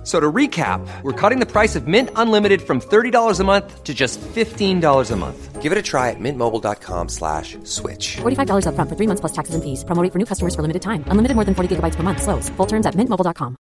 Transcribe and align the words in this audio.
F- 0.00 0.06
So 0.06 0.18
to 0.18 0.32
recap, 0.32 0.80
we're 1.02 1.12
cutting 1.12 1.40
the 1.40 1.46
price 1.46 1.76
of 1.76 1.86
Mint 1.86 2.08
Unlimited 2.16 2.62
from 2.62 2.80
$30 2.80 3.38
a 3.40 3.44
month 3.44 3.84
to 3.84 3.92
just 3.92 4.18
$15 4.34 5.10
a 5.10 5.16
month. 5.16 5.60
Give 5.60 5.72
it 5.72 5.76
a 5.78 5.82
try 5.82 6.08
at 6.08 6.16
mintmobile.com 6.18 7.08
slash 7.10 7.58
switch. 7.64 8.16
$45 8.22 8.64
upfront 8.64 8.88
for 8.88 8.96
three 8.96 9.06
months 9.06 9.20
plus 9.20 9.32
taxes 9.32 9.54
and 9.54 9.62
fees. 9.62 9.84
Promo 9.84 10.02
rate 10.02 10.10
for 10.12 10.18
new 10.18 10.24
customers 10.24 10.54
for 10.54 10.62
limited 10.62 10.80
time. 10.80 11.04
Unlimited 11.08 11.34
more 11.36 11.44
than 11.44 11.54
40 11.54 11.76
gigabytes 11.76 11.96
per 11.96 12.02
month. 12.02 12.22
Slows. 12.22 12.48
Full 12.56 12.66
terms 12.66 12.86
at 12.86 12.94
mintmobile.com. 12.94 13.56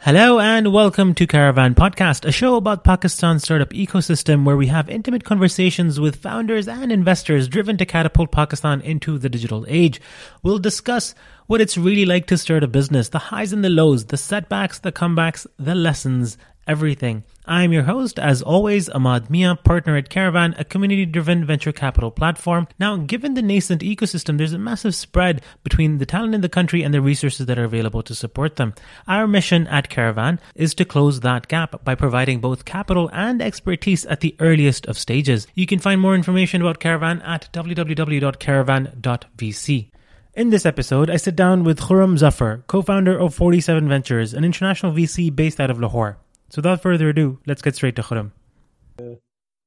Hello 0.00 0.38
and 0.38 0.72
welcome 0.72 1.12
to 1.14 1.26
Caravan 1.26 1.74
Podcast, 1.74 2.24
a 2.24 2.30
show 2.32 2.54
about 2.56 2.84
Pakistan's 2.84 3.42
startup 3.42 3.70
ecosystem 3.70 4.44
where 4.46 4.56
we 4.56 4.68
have 4.68 4.88
intimate 4.88 5.24
conversations 5.24 5.98
with 6.00 6.16
founders 6.16 6.68
and 6.68 6.90
investors 6.92 7.48
driven 7.48 7.76
to 7.76 7.84
catapult 7.84 8.30
Pakistan 8.30 8.80
into 8.80 9.18
the 9.18 9.28
digital 9.28 9.66
age. 9.68 10.00
We'll 10.42 10.60
discuss 10.60 11.14
what 11.48 11.60
it's 11.62 11.78
really 11.78 12.04
like 12.04 12.26
to 12.26 12.36
start 12.36 12.62
a 12.62 12.68
business, 12.68 13.08
the 13.08 13.18
highs 13.18 13.54
and 13.54 13.64
the 13.64 13.70
lows, 13.70 14.04
the 14.04 14.18
setbacks, 14.18 14.80
the 14.80 14.92
comebacks, 14.92 15.46
the 15.58 15.74
lessons, 15.74 16.36
everything. 16.66 17.24
I'm 17.46 17.72
your 17.72 17.84
host, 17.84 18.18
as 18.18 18.42
always, 18.42 18.90
Ahmad 18.90 19.30
Mia, 19.30 19.56
partner 19.56 19.96
at 19.96 20.10
Caravan, 20.10 20.54
a 20.58 20.64
community 20.64 21.06
driven 21.06 21.46
venture 21.46 21.72
capital 21.72 22.10
platform. 22.10 22.68
Now, 22.78 22.98
given 22.98 23.32
the 23.32 23.40
nascent 23.40 23.80
ecosystem, 23.80 24.36
there's 24.36 24.52
a 24.52 24.58
massive 24.58 24.94
spread 24.94 25.40
between 25.64 25.96
the 25.96 26.04
talent 26.04 26.34
in 26.34 26.42
the 26.42 26.50
country 26.50 26.82
and 26.82 26.92
the 26.92 27.00
resources 27.00 27.46
that 27.46 27.58
are 27.58 27.64
available 27.64 28.02
to 28.02 28.14
support 28.14 28.56
them. 28.56 28.74
Our 29.06 29.26
mission 29.26 29.66
at 29.68 29.88
Caravan 29.88 30.40
is 30.54 30.74
to 30.74 30.84
close 30.84 31.20
that 31.20 31.48
gap 31.48 31.82
by 31.82 31.94
providing 31.94 32.40
both 32.40 32.66
capital 32.66 33.08
and 33.14 33.40
expertise 33.40 34.04
at 34.04 34.20
the 34.20 34.36
earliest 34.38 34.84
of 34.84 34.98
stages. 34.98 35.46
You 35.54 35.66
can 35.66 35.78
find 35.78 35.98
more 35.98 36.14
information 36.14 36.60
about 36.60 36.78
Caravan 36.78 37.22
at 37.22 37.48
www.caravan.vc. 37.54 39.90
In 40.38 40.50
this 40.50 40.64
episode, 40.64 41.10
I 41.10 41.16
sit 41.16 41.34
down 41.34 41.64
with 41.64 41.80
Khurram 41.80 42.16
Zafar, 42.16 42.58
co 42.68 42.80
founder 42.80 43.18
of 43.18 43.34
47 43.34 43.88
Ventures, 43.88 44.34
an 44.34 44.44
international 44.44 44.92
VC 44.92 45.34
based 45.34 45.58
out 45.58 45.68
of 45.68 45.80
Lahore. 45.80 46.16
So, 46.48 46.60
without 46.60 46.80
further 46.80 47.08
ado, 47.08 47.40
let's 47.44 47.60
get 47.60 47.74
straight 47.74 47.96
to 47.96 48.02
Khurram. 48.02 48.30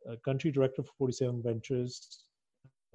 uh, 0.09 0.15
country 0.23 0.49
director 0.49 0.81
for 0.81 0.93
47 0.97 1.43
Ventures, 1.43 2.23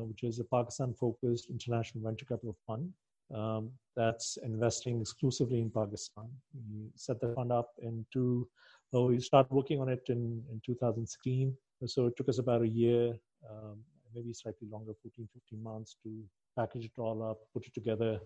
uh, 0.00 0.04
which 0.04 0.22
is 0.22 0.38
a 0.38 0.44
Pakistan 0.44 0.94
focused 0.94 1.50
international 1.50 2.02
venture 2.02 2.24
capital 2.24 2.56
fund 2.66 2.94
um, 3.34 3.70
that's 3.94 4.38
investing 4.42 5.02
exclusively 5.02 5.60
in 5.60 5.70
Pakistan. 5.70 6.30
We 6.54 6.88
set 6.94 7.20
the 7.20 7.34
fund 7.34 7.52
up 7.52 7.72
in 7.82 8.06
two, 8.10 8.48
well, 8.90 9.08
we 9.08 9.20
started 9.20 9.52
working 9.52 9.82
on 9.82 9.90
it 9.90 10.04
in, 10.08 10.42
in 10.50 10.62
2016. 10.64 11.54
So 11.84 12.06
it 12.06 12.16
took 12.16 12.30
us 12.30 12.38
about 12.38 12.62
a 12.62 12.68
year, 12.68 13.18
um, 13.50 13.80
maybe 14.14 14.32
slightly 14.32 14.66
longer, 14.66 14.92
14, 15.02 15.28
15 15.34 15.62
months 15.62 15.96
to 16.04 16.24
package 16.56 16.86
it 16.86 16.98
all 16.98 17.22
up, 17.22 17.38
put 17.52 17.66
it 17.66 17.74
together. 17.74 18.18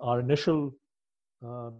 Our 0.00 0.20
initial 0.20 0.74
um, 1.42 1.74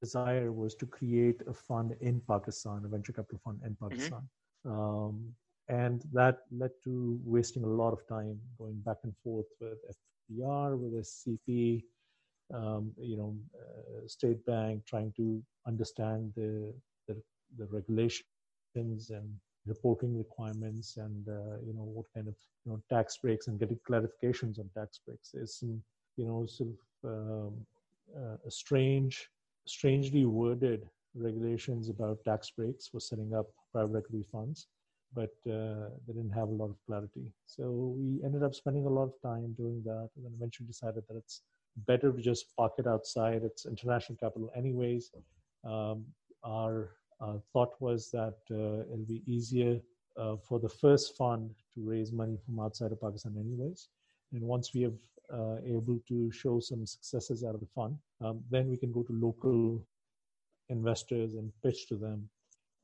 desire 0.00 0.52
was 0.52 0.74
to 0.76 0.86
create 0.86 1.40
a 1.46 1.52
fund 1.52 1.94
in 2.00 2.20
Pakistan, 2.28 2.82
a 2.84 2.88
venture 2.88 3.12
capital 3.12 3.40
fund 3.44 3.60
in 3.64 3.76
Pakistan. 3.80 4.22
Um, 4.64 5.34
and 5.68 6.04
that 6.12 6.38
led 6.50 6.70
to 6.84 7.18
wasting 7.24 7.64
a 7.64 7.68
lot 7.68 7.92
of 7.92 8.06
time 8.06 8.38
going 8.58 8.80
back 8.80 8.98
and 9.04 9.14
forth 9.22 9.46
with 9.60 9.78
FBR, 10.30 10.78
with 10.78 10.92
SECP, 11.04 11.82
um, 12.52 12.92
you 12.98 13.16
know, 13.16 13.34
uh, 13.58 14.06
State 14.06 14.44
Bank, 14.44 14.84
trying 14.86 15.12
to 15.16 15.42
understand 15.66 16.32
the, 16.36 16.74
the, 17.08 17.16
the 17.58 17.66
regulations 17.66 18.24
and 18.76 19.30
reporting 19.66 20.16
requirements 20.16 20.96
and, 20.96 21.28
uh, 21.28 21.58
you 21.66 21.72
know, 21.72 21.82
what 21.82 22.06
kind 22.14 22.28
of, 22.28 22.34
you 22.64 22.72
know, 22.72 22.82
tax 22.90 23.16
breaks 23.18 23.46
and 23.48 23.58
getting 23.58 23.78
clarifications 23.88 24.58
on 24.58 24.68
tax 24.76 25.00
breaks. 25.06 25.30
There's 25.32 25.54
some, 25.54 25.82
you 26.16 26.26
know, 26.26 26.46
sort 26.46 26.70
of 26.70 27.10
um, 27.10 27.54
uh, 28.16 28.36
strange, 28.48 29.28
strangely 29.66 30.24
worded 30.24 30.88
regulations 31.14 31.88
about 31.88 32.24
tax 32.24 32.50
breaks 32.50 32.88
for 32.88 33.00
setting 33.00 33.34
up 33.34 33.46
private 33.72 33.96
equity 33.98 34.24
funds 34.30 34.66
but 35.14 35.34
uh, 35.46 35.88
they 36.06 36.12
didn't 36.12 36.32
have 36.34 36.48
a 36.48 36.52
lot 36.52 36.70
of 36.70 36.76
clarity. 36.86 37.24
So 37.46 37.94
we 37.96 38.20
ended 38.24 38.42
up 38.42 38.54
spending 38.54 38.84
a 38.84 38.88
lot 38.88 39.04
of 39.04 39.12
time 39.22 39.54
doing 39.56 39.82
that, 39.84 40.08
and 40.16 40.24
then 40.24 40.32
eventually 40.36 40.66
decided 40.66 41.04
that 41.08 41.16
it's 41.16 41.42
better 41.86 42.12
to 42.12 42.20
just 42.20 42.54
park 42.56 42.72
it 42.78 42.86
outside. 42.86 43.42
It's 43.44 43.66
international 43.66 44.18
capital, 44.18 44.50
anyways. 44.56 45.12
Um, 45.64 46.04
our 46.44 46.90
thought 47.52 47.72
was 47.80 48.10
that 48.10 48.38
uh, 48.50 48.82
it'll 48.90 49.08
be 49.08 49.22
easier 49.26 49.80
uh, 50.16 50.36
for 50.36 50.58
the 50.58 50.68
first 50.68 51.16
fund 51.16 51.50
to 51.74 51.80
raise 51.80 52.12
money 52.12 52.36
from 52.44 52.60
outside 52.60 52.92
of 52.92 53.00
Pakistan, 53.00 53.34
anyways. 53.38 53.88
And 54.32 54.42
once 54.42 54.74
we 54.74 54.82
have 54.82 54.98
uh, 55.32 55.56
able 55.64 55.98
to 56.08 56.30
show 56.30 56.60
some 56.60 56.86
successes 56.86 57.44
out 57.44 57.54
of 57.54 57.60
the 57.60 57.72
fund, 57.74 57.96
um, 58.20 58.36
then 58.50 58.68
we 58.70 58.76
can 58.76 58.92
go 58.92 59.02
to 59.02 59.12
local 59.12 59.84
investors 60.68 61.34
and 61.34 61.52
pitch 61.62 61.88
to 61.88 61.96
them 61.96 62.28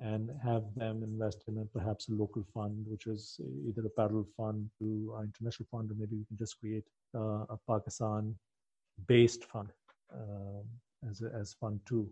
and 0.00 0.30
have 0.42 0.64
them 0.76 1.02
invest 1.02 1.44
in 1.48 1.58
a, 1.58 1.64
perhaps 1.66 2.08
a 2.08 2.12
local 2.12 2.44
fund, 2.54 2.86
which 2.88 3.06
is 3.06 3.38
either 3.68 3.86
a 3.86 3.90
parallel 3.90 4.26
fund 4.36 4.70
to 4.78 5.12
our 5.14 5.24
international 5.24 5.66
fund, 5.70 5.90
or 5.90 5.94
maybe 5.94 6.16
we 6.16 6.24
can 6.24 6.38
just 6.38 6.58
create 6.58 6.84
uh, 7.14 7.44
a 7.54 7.58
Pakistan-based 7.68 9.44
fund 9.44 9.68
um, 10.14 10.64
as 11.08 11.20
a, 11.22 11.30
as 11.38 11.54
fund 11.60 11.80
two. 11.86 12.08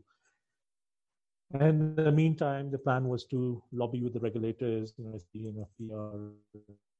And 1.52 1.98
in 1.98 2.04
the 2.04 2.12
meantime, 2.12 2.70
the 2.70 2.78
plan 2.78 3.04
was 3.08 3.24
to 3.26 3.62
lobby 3.72 4.02
with 4.02 4.12
the 4.12 4.20
regulators, 4.20 4.92
you 4.98 5.04
know, 5.04 5.18
and 5.34 5.90
FBR, 5.90 6.32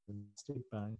and 0.07 0.23
State 0.35 0.69
Bank. 0.71 0.97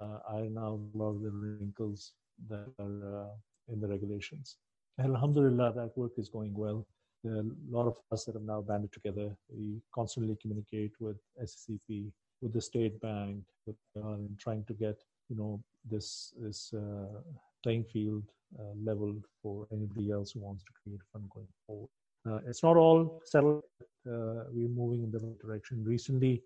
Uh, 0.00 0.18
I 0.28 0.48
now 0.50 0.80
love 0.94 1.22
the 1.22 1.30
wrinkles 1.30 2.12
that 2.48 2.66
are 2.80 3.24
uh, 3.24 3.72
in 3.72 3.80
the 3.80 3.86
regulations. 3.86 4.56
And 4.96 5.14
alhamdulillah, 5.14 5.74
that 5.74 5.96
work 5.96 6.12
is 6.16 6.28
going 6.28 6.54
well 6.54 6.86
there 7.24 7.34
are 7.34 7.40
a 7.40 7.50
lot 7.70 7.86
of 7.86 7.96
us 8.12 8.24
that 8.24 8.34
have 8.34 8.42
now 8.42 8.60
banded 8.60 8.92
together. 8.92 9.36
We 9.48 9.80
constantly 9.94 10.36
communicate 10.40 10.92
with 11.00 11.16
SECP, 11.42 12.12
with 12.40 12.52
the 12.52 12.60
state 12.60 13.00
bank, 13.00 13.42
with, 13.66 13.76
uh, 13.96 14.12
and 14.12 14.38
trying 14.38 14.64
to 14.66 14.74
get 14.74 14.96
you 15.28 15.36
know 15.36 15.62
this 15.90 16.32
this 16.38 16.72
uh, 16.74 17.20
playing 17.62 17.84
field 17.92 18.24
uh, 18.58 18.72
leveled 18.82 19.24
for 19.42 19.66
anybody 19.72 20.10
else 20.10 20.32
who 20.32 20.40
wants 20.40 20.64
to 20.64 20.72
create 20.82 21.00
fund 21.12 21.28
going 21.34 21.48
forward. 21.66 21.88
Uh, 22.28 22.40
it's 22.46 22.62
not 22.62 22.76
all 22.76 23.20
settled. 23.24 23.62
Uh, 24.06 24.44
we're 24.52 24.68
moving 24.68 25.02
in 25.02 25.10
the 25.10 25.18
right 25.18 25.38
direction. 25.38 25.84
Recently, 25.84 26.42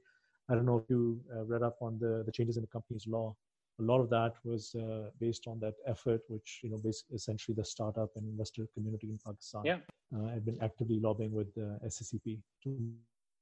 I 0.48 0.54
don't 0.54 0.66
know 0.66 0.78
if 0.78 0.88
you 0.88 1.20
uh, 1.34 1.44
read 1.44 1.62
up 1.62 1.76
on 1.80 1.98
the 1.98 2.22
the 2.26 2.32
changes 2.32 2.56
in 2.56 2.62
the 2.62 2.68
company's 2.68 3.06
law 3.06 3.34
a 3.78 3.82
lot 3.82 4.00
of 4.00 4.10
that 4.10 4.34
was 4.44 4.74
uh, 4.74 5.10
based 5.18 5.46
on 5.46 5.58
that 5.60 5.74
effort, 5.86 6.22
which 6.28 6.60
you 6.62 6.70
know, 6.70 6.80
essentially 7.12 7.54
the 7.54 7.64
startup 7.64 8.10
and 8.16 8.26
investor 8.28 8.66
community 8.74 9.08
in 9.08 9.18
Pakistan 9.24 9.62
yeah. 9.64 9.78
uh, 10.16 10.28
had 10.28 10.44
been 10.44 10.58
actively 10.62 11.00
lobbying 11.00 11.32
with 11.32 11.52
the 11.54 11.78
SECP 11.86 12.38
to 12.64 12.92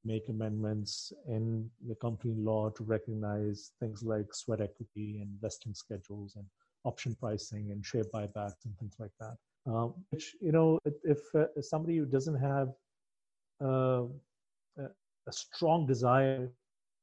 make 0.04 0.28
amendments 0.28 1.12
in 1.28 1.68
the 1.86 1.94
company 1.96 2.34
law 2.36 2.70
to 2.70 2.84
recognize 2.84 3.72
things 3.80 4.02
like 4.02 4.32
sweat 4.32 4.60
equity 4.60 5.18
and 5.20 5.28
vesting 5.40 5.74
schedules 5.74 6.36
and 6.36 6.46
option 6.84 7.14
pricing 7.14 7.70
and 7.70 7.84
share 7.84 8.04
buybacks 8.04 8.64
and 8.64 8.76
things 8.78 8.94
like 8.98 9.12
that. 9.20 9.36
Um, 9.66 9.94
which 10.10 10.34
you 10.41 10.53
know, 10.53 10.78
if, 11.04 11.19
uh, 11.34 11.47
somebody 11.60 11.97
who 11.98 12.06
doesn't 12.06 12.41
have 12.41 12.69
uh, 13.62 14.04
a 14.78 15.32
strong 15.32 15.87
desire 15.87 16.50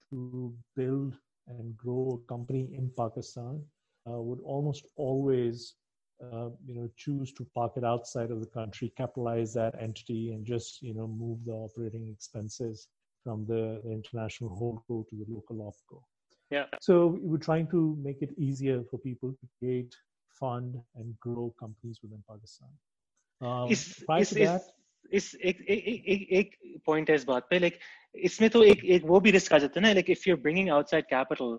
to 0.09 0.53
build 0.75 1.15
and 1.47 1.77
grow 1.77 2.19
a 2.21 2.27
company 2.27 2.69
in 2.73 2.91
Pakistan 2.97 3.63
uh, 4.09 4.19
would 4.19 4.39
almost 4.43 4.85
always, 4.95 5.75
uh, 6.23 6.49
you 6.65 6.75
know, 6.75 6.89
choose 6.95 7.31
to 7.33 7.45
park 7.55 7.73
it 7.77 7.83
outside 7.83 8.31
of 8.31 8.39
the 8.39 8.47
country, 8.47 8.91
capitalize 8.97 9.53
that 9.53 9.75
entity, 9.79 10.31
and 10.33 10.45
just 10.45 10.81
you 10.81 10.93
know 10.93 11.07
move 11.07 11.39
the 11.45 11.53
operating 11.53 12.07
expenses 12.07 12.87
from 13.23 13.45
the, 13.45 13.81
the 13.83 13.91
international 13.91 14.49
holdco 14.49 15.07
to 15.09 15.15
the 15.15 15.25
local 15.33 15.57
opco. 15.57 16.01
Yeah. 16.49 16.65
So 16.81 17.17
we're 17.21 17.45
trying 17.49 17.67
to 17.67 17.97
make 18.01 18.21
it 18.21 18.33
easier 18.37 18.83
for 18.89 18.97
people 18.99 19.31
to 19.31 19.47
create, 19.59 19.93
fund, 20.40 20.80
and 20.96 21.18
grow 21.20 21.54
companies 21.58 21.98
within 22.02 22.22
Pakistan. 22.28 22.68
Um, 23.40 23.70
is, 23.70 24.02
prior 24.06 24.20
is, 24.20 24.30
to 24.30 24.44
that, 24.44 24.62
इस 25.12 25.34
एक 25.44 25.60
एक 25.70 26.06
एक 26.08 26.28
एक 26.32 26.80
point 26.86 27.10
है 27.10 27.14
इस 27.16 27.24
बात 27.24 27.46
पे 27.50 27.58
like 27.58 27.78
इसमें 28.28 28.48
तो 28.50 28.62
एक 28.64 28.84
एक 28.96 29.04
वो 29.06 29.18
भी 29.20 29.30
रिस्क 29.30 29.52
आ 29.52 29.58
जाता 29.58 29.80
है 29.80 29.82
ना 29.86 29.92
like 29.92 30.10
if 30.10 30.26
you 30.28 30.34
are 30.34 30.40
bringing 30.42 30.70
outside 30.70 31.04
capital 31.06 31.58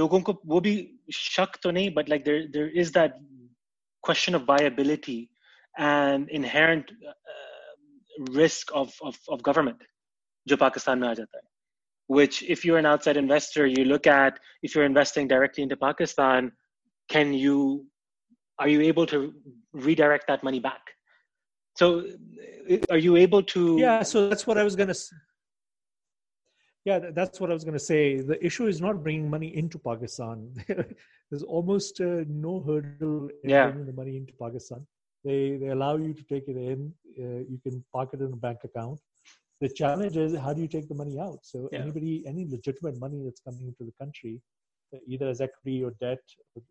लोगों 0.00 0.20
को 0.28 0.32
वो 0.46 0.60
भी 0.60 0.74
शक 1.14 1.58
तो 1.62 1.70
नहीं 1.70 1.90
but 1.94 2.08
like 2.08 2.24
there 2.24 2.46
there 2.56 2.78
is 2.80 2.92
that 2.98 3.14
question 4.02 4.36
of 4.38 4.42
viability 4.48 5.16
and 5.86 6.28
inherent 6.38 6.90
uh, 7.12 7.14
risk 8.34 8.70
of, 8.80 8.92
of, 9.08 9.16
of 9.28 9.42
government 9.48 9.82
जो 10.46 10.56
पाकिस्तान 10.56 10.98
में 10.98 11.08
आ 11.08 11.14
जाता 11.14 11.38
है 11.38 11.46
which 12.16 12.36
if 12.52 12.64
you're 12.64 12.78
an 12.82 12.90
outside 12.90 13.18
investor 13.22 13.66
you 13.66 13.84
look 13.88 14.06
at 14.12 14.38
if 14.68 14.74
you're 14.74 14.88
investing 14.90 15.26
directly 15.32 15.64
into 15.64 15.76
pakistan 15.82 16.52
can 17.09 17.33
you 17.33 17.85
are 18.59 18.67
you 18.67 18.81
able 18.81 19.05
to 19.07 19.33
redirect 19.73 20.25
that 20.27 20.43
money 20.43 20.59
back? 20.59 20.81
So, 21.75 22.05
are 22.89 22.97
you 22.97 23.15
able 23.15 23.41
to? 23.43 23.77
Yeah, 23.79 24.03
so 24.03 24.29
that's 24.29 24.45
what 24.45 24.57
I 24.57 24.63
was 24.63 24.75
going 24.75 24.89
to. 24.89 24.99
Yeah, 26.85 26.99
that's 26.99 27.39
what 27.39 27.49
I 27.49 27.53
was 27.53 27.63
going 27.63 27.73
to 27.73 27.85
say. 27.93 28.19
The 28.19 28.43
issue 28.45 28.67
is 28.67 28.81
not 28.81 29.03
bringing 29.03 29.29
money 29.29 29.55
into 29.55 29.79
Pakistan. 29.79 30.53
There's 30.67 31.43
almost 31.43 31.99
uh, 32.01 32.25
no 32.27 32.61
hurdle 32.61 33.29
in 33.43 33.49
yeah. 33.49 33.67
bringing 33.67 33.87
the 33.87 33.93
money 33.93 34.17
into 34.17 34.33
Pakistan. 34.39 34.85
They 35.23 35.57
they 35.57 35.69
allow 35.69 35.95
you 35.95 36.13
to 36.13 36.23
take 36.23 36.47
it 36.47 36.57
in. 36.57 36.93
Uh, 37.17 37.41
you 37.51 37.59
can 37.63 37.83
park 37.93 38.09
it 38.13 38.19
in 38.19 38.33
a 38.33 38.35
bank 38.35 38.59
account. 38.65 38.99
The 39.61 39.69
challenge 39.69 40.17
is 40.17 40.35
how 40.35 40.53
do 40.53 40.61
you 40.61 40.67
take 40.67 40.89
the 40.89 40.95
money 40.95 41.17
out? 41.19 41.39
So 41.43 41.69
Yeah. 41.71 41.79
anybody, 41.83 42.23
any 42.27 42.45
legitimate 42.55 42.99
money 42.99 43.23
that's 43.23 43.39
coming 43.39 43.65
into 43.69 43.85
the 43.89 43.95
country, 43.97 44.41
either 45.07 45.27
as 45.27 45.41
equity 45.41 45.83
or 45.83 45.91
debt, 45.99 46.19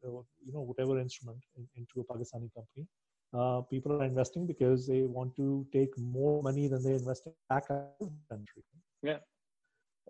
or, 0.03 0.25
you 0.45 0.53
know 0.53 0.61
whatever 0.61 0.99
instrument 0.99 1.39
in, 1.57 1.67
into 1.77 2.01
a 2.01 2.05
Pakistani 2.05 2.51
company, 2.55 2.87
uh, 3.35 3.61
people 3.63 3.93
are 3.93 4.05
investing 4.05 4.47
because 4.47 4.87
they 4.87 5.03
want 5.03 5.35
to 5.37 5.67
take 5.73 5.97
more 5.99 6.43
money 6.43 6.69
than 6.69 6.83
they 6.83 6.95
invest 6.95 7.27
back 7.49 7.65
out 7.71 7.95
of 8.01 8.11
the 8.11 8.35
country. 8.35 8.63
Yeah. 9.03 9.19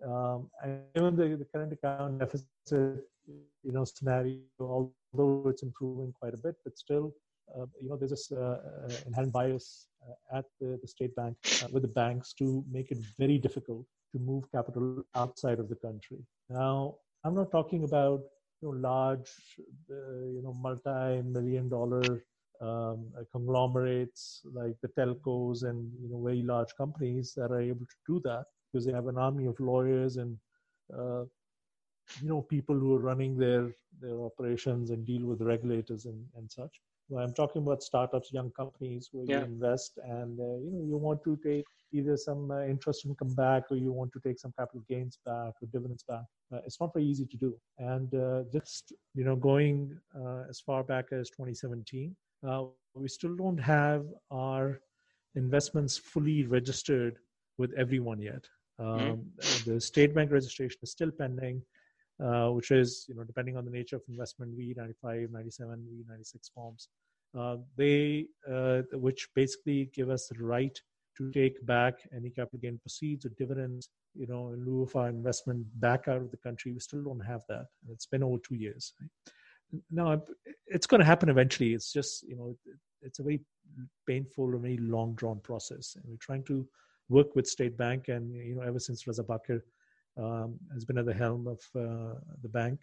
Um, 0.05 0.49
and 0.63 0.81
even 0.97 1.15
the, 1.15 1.37
the 1.37 1.45
current 1.53 1.71
account 1.71 2.19
deficit, 2.19 3.05
you 3.63 3.71
know, 3.71 3.85
scenario, 3.85 4.39
although 4.59 5.47
it's 5.47 5.63
improving 5.63 6.13
quite 6.19 6.33
a 6.33 6.37
bit, 6.37 6.55
but 6.65 6.77
still, 6.77 7.13
uh, 7.55 7.65
you 7.81 7.87
know, 7.89 7.95
there's 7.95 8.11
this 8.11 8.31
uh, 8.31 8.59
uh, 8.85 8.91
inherent 9.05 9.31
bias 9.31 9.87
uh, 10.03 10.37
at 10.39 10.45
the, 10.59 10.79
the 10.81 10.87
state 10.87 11.15
bank 11.15 11.37
uh, 11.63 11.67
with 11.71 11.83
the 11.83 11.87
banks 11.87 12.33
to 12.33 12.63
make 12.71 12.91
it 12.91 12.97
very 13.17 13.37
difficult 13.37 13.85
to 14.11 14.19
move 14.19 14.43
capital 14.51 15.03
outside 15.15 15.59
of 15.59 15.69
the 15.69 15.75
country. 15.75 16.19
Now, 16.49 16.95
I'm 17.23 17.35
not 17.35 17.51
talking 17.51 17.83
about 17.83 18.21
you 18.61 18.67
know 18.71 18.77
large, 18.89 19.31
uh, 19.91 20.25
you 20.35 20.41
know, 20.43 20.53
multi-million 20.53 21.69
dollar 21.69 22.23
um, 22.61 23.11
conglomerates 23.31 24.41
like 24.53 24.75
the 24.81 24.89
telcos 24.89 25.63
and 25.63 25.91
you 26.01 26.09
know 26.09 26.23
very 26.23 26.41
large 26.43 26.75
companies 26.77 27.33
that 27.35 27.51
are 27.51 27.61
able 27.61 27.85
to 27.85 27.97
do 28.07 28.21
that 28.23 28.45
because 28.71 28.85
they 28.85 28.93
have 28.93 29.07
an 29.07 29.17
army 29.17 29.45
of 29.45 29.59
lawyers 29.59 30.17
and 30.17 30.37
uh, 30.97 31.23
you 32.21 32.29
know 32.29 32.41
people 32.41 32.75
who 32.75 32.95
are 32.95 32.99
running 32.99 33.37
their 33.37 33.71
their 34.01 34.19
operations 34.21 34.89
and 34.91 35.05
deal 35.05 35.25
with 35.25 35.41
regulators 35.41 36.05
and, 36.05 36.25
and 36.35 36.51
such. 36.51 36.81
Well, 37.09 37.23
I'm 37.23 37.33
talking 37.33 37.61
about 37.61 37.83
startups, 37.83 38.31
young 38.33 38.51
companies 38.51 39.09
where 39.11 39.25
Yeah. 39.25 39.39
you 39.39 39.43
invest 39.45 39.99
and 40.03 40.39
uh, 40.39 40.57
you 40.63 40.71
know 40.71 40.83
you 40.85 40.97
want 40.97 41.23
to 41.23 41.37
take 41.43 41.65
either 41.93 42.17
some 42.17 42.51
uh, 42.51 42.63
interest 42.63 43.05
income 43.05 43.33
back 43.35 43.63
or 43.71 43.77
you 43.77 43.91
want 43.91 44.11
to 44.13 44.19
take 44.19 44.39
some 44.39 44.51
capital 44.57 44.83
gains 44.89 45.19
back 45.25 45.53
or 45.61 45.67
dividends 45.71 46.03
back. 46.07 46.23
Uh, 46.53 46.59
it's 46.65 46.79
not 46.79 46.93
very 46.93 47.05
easy 47.05 47.25
to 47.25 47.37
do. 47.37 47.53
And 47.77 48.13
uh, 48.15 48.43
just 48.51 48.93
you 49.15 49.23
know 49.25 49.35
going 49.35 49.97
uh, 50.15 50.43
as 50.49 50.59
far 50.59 50.83
back 50.83 51.05
as 51.11 51.29
2017, 51.31 52.15
uh, 52.47 52.63
we 52.65 53.07
still 53.07 53.35
don't 53.35 53.57
have 53.59 54.05
our 54.31 54.79
investments 55.35 55.97
fully 55.97 56.45
registered 56.45 57.17
with 57.57 57.71
everyone 57.77 58.19
yet. 58.19 58.43
Um, 58.79 59.25
The 59.65 59.79
state 59.79 60.13
bank 60.15 60.31
registration 60.31 60.79
is 60.83 60.91
still 60.91 61.11
pending, 61.11 61.61
uh, 62.23 62.49
which 62.49 62.71
is, 62.71 63.05
you 63.09 63.15
know, 63.15 63.23
depending 63.23 63.57
on 63.57 63.65
the 63.65 63.71
nature 63.71 63.95
of 63.95 64.03
investment, 64.07 64.57
V95, 64.57 65.31
97, 65.31 65.87
V96 66.09 66.51
forms. 66.53 66.89
Uh, 67.37 67.57
they, 67.75 68.27
uh, 68.51 68.81
which 68.93 69.27
basically 69.35 69.89
give 69.93 70.09
us 70.09 70.27
the 70.27 70.43
right 70.43 70.79
to 71.17 71.31
take 71.31 71.63
back 71.65 71.95
any 72.15 72.29
capital 72.29 72.59
gain 72.59 72.79
proceeds 72.79 73.25
or 73.25 73.29
dividends, 73.37 73.89
you 74.15 74.27
know, 74.27 74.49
in 74.53 74.65
lieu 74.65 74.83
of 74.83 74.95
our 74.95 75.09
investment 75.09 75.65
back 75.79 76.07
out 76.07 76.21
of 76.21 76.31
the 76.31 76.37
country. 76.37 76.71
We 76.71 76.79
still 76.79 77.03
don't 77.03 77.19
have 77.19 77.41
that. 77.49 77.65
and 77.83 77.91
It's 77.91 78.05
been 78.05 78.23
over 78.23 78.37
two 78.37 78.55
years. 78.55 78.93
Right? 79.01 79.81
Now, 79.91 80.21
it's 80.67 80.87
going 80.87 80.99
to 80.99 81.05
happen 81.05 81.29
eventually. 81.29 81.73
It's 81.73 81.91
just, 81.91 82.23
you 82.27 82.35
know, 82.35 82.55
it's 83.01 83.19
a 83.19 83.23
very 83.23 83.41
painful 84.07 84.51
and 84.51 84.61
very 84.61 84.77
long 84.77 85.15
drawn 85.15 85.39
process. 85.39 85.95
And 85.95 86.05
we're 86.07 86.17
trying 86.17 86.43
to 86.45 86.67
work 87.09 87.35
with 87.35 87.47
State 87.47 87.77
Bank, 87.77 88.07
and 88.07 88.33
you 88.33 88.55
know, 88.55 88.61
ever 88.61 88.79
since 88.79 89.05
Reza 89.07 89.23
Baqir 89.23 89.61
um, 90.17 90.59
has 90.73 90.85
been 90.85 90.97
at 90.97 91.05
the 91.05 91.13
helm 91.13 91.47
of 91.47 91.59
uh, 91.75 92.15
the 92.41 92.49
bank, 92.49 92.79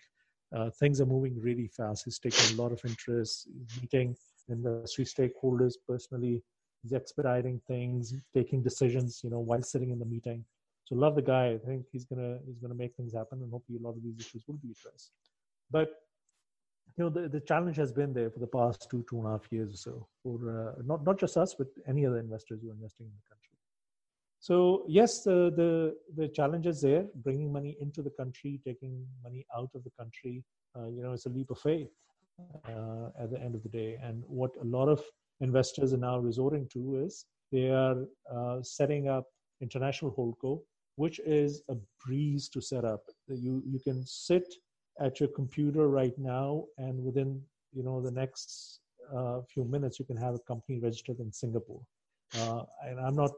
uh, 0.55 0.71
things 0.71 1.01
are 1.01 1.07
moving 1.07 1.39
really 1.41 1.69
fast. 1.69 2.05
He's 2.05 2.19
taking 2.19 2.59
a 2.59 2.63
lot 2.63 2.73
of 2.73 2.81
interest, 2.85 3.49
meeting 3.81 4.17
industry 4.49 5.05
stakeholders 5.05 5.75
personally. 5.89 6.43
He's 6.83 6.93
expediting 6.93 7.61
things, 7.69 8.15
taking 8.35 8.63
decisions, 8.63 9.21
you 9.23 9.31
know, 9.31 9.39
while 9.39 9.63
sitting 9.63 9.91
in 9.91 9.99
the 9.99 10.05
meeting. 10.05 10.45
So 10.85 10.97
love 10.97 11.15
the 11.15 11.23
guy. 11.23 11.53
I 11.53 11.59
think 11.59 11.85
he's 11.93 12.05
gonna 12.05 12.39
he's 12.47 12.59
gonna 12.59 12.75
make 12.75 12.97
things 12.97 13.13
happen, 13.13 13.43
and 13.43 13.51
hopefully 13.51 13.79
a 13.79 13.87
lot 13.87 13.97
of 13.97 14.03
these 14.03 14.19
issues 14.19 14.43
will 14.49 14.57
be 14.57 14.73
addressed. 14.73 15.13
But 15.71 15.91
you 16.97 17.05
know, 17.05 17.11
the, 17.11 17.29
the 17.29 17.41
challenge 17.41 17.77
has 17.77 17.93
been 17.93 18.13
there 18.13 18.31
for 18.31 18.41
the 18.41 18.47
past 18.47 18.89
two 18.91 19.05
two 19.09 19.19
and 19.19 19.27
a 19.27 19.31
half 19.31 19.47
years 19.53 19.73
or 19.73 19.77
so 19.77 20.09
for 20.23 20.37
uh, 20.51 20.83
not 20.85 21.05
not 21.05 21.19
just 21.19 21.37
us, 21.37 21.55
but 21.55 21.69
any 21.87 22.07
other 22.07 22.19
investors 22.19 22.61
who 22.63 22.71
are 22.71 22.73
investing 22.73 23.07
in 23.07 23.13
the 23.13 23.29
country. 23.35 23.50
So 24.41 24.85
yes, 24.89 25.23
the 25.23 25.53
the 25.55 25.95
the 26.17 26.29
challenge 26.29 26.67
is 26.67 26.81
there. 26.81 27.05
Bringing 27.15 27.53
money 27.53 27.77
into 27.81 28.03
the 28.03 28.11
country, 28.11 28.61
taking 28.67 29.07
money 29.23 29.47
out 29.57 29.71
of 29.75 29.85
the 29.85 29.91
country. 29.99 30.45
Uh, 30.77 30.89
you 30.89 31.03
know, 31.03 31.13
it's 31.13 31.27
a 31.27 31.29
leap 31.29 31.51
of 31.51 31.59
faith 31.59 31.91
uh, 32.67 33.09
at 33.21 33.31
the 33.31 33.41
end 33.41 33.55
of 33.55 33.63
the 33.63 33.69
day. 33.69 33.99
And 34.03 34.23
what 34.27 34.53
a 34.61 34.65
lot 34.65 34.89
of 34.89 35.03
investors 35.41 35.93
are 35.93 35.99
now 35.99 36.19
resorting 36.19 36.69
to 36.73 37.03
is 37.05 37.27
they 37.53 37.69
are 37.71 38.07
uh, 38.33 38.63
setting 38.63 39.09
up 39.09 39.25
international 39.61 40.13
holdco, 40.13 40.63
which 40.97 41.21
is 41.21 41.63
a 41.69 41.77
breeze 42.05 42.49
to 42.51 42.63
set 42.63 42.85
up. 42.85 43.03
You 43.29 43.63
you 43.67 43.79
can 43.81 44.07
sit 44.07 44.55
at 45.01 45.21
your 45.21 45.29
computer 45.29 45.89
right 45.89 46.17
now, 46.19 46.65
and 46.79 47.05
within 47.05 47.43
you 47.75 47.83
know 47.83 48.01
the 48.01 48.11
next 48.11 48.81
uh, 49.15 49.41
few 49.53 49.65
minutes, 49.65 49.99
you 49.99 50.07
can 50.07 50.17
have 50.17 50.35
a 50.35 50.39
company 50.41 50.81
registered 50.81 51.19
in 51.21 51.31
Singapore. 51.31 51.83
Uh, 52.39 52.63
and 52.87 53.01
I'm 53.01 53.17
not 53.17 53.33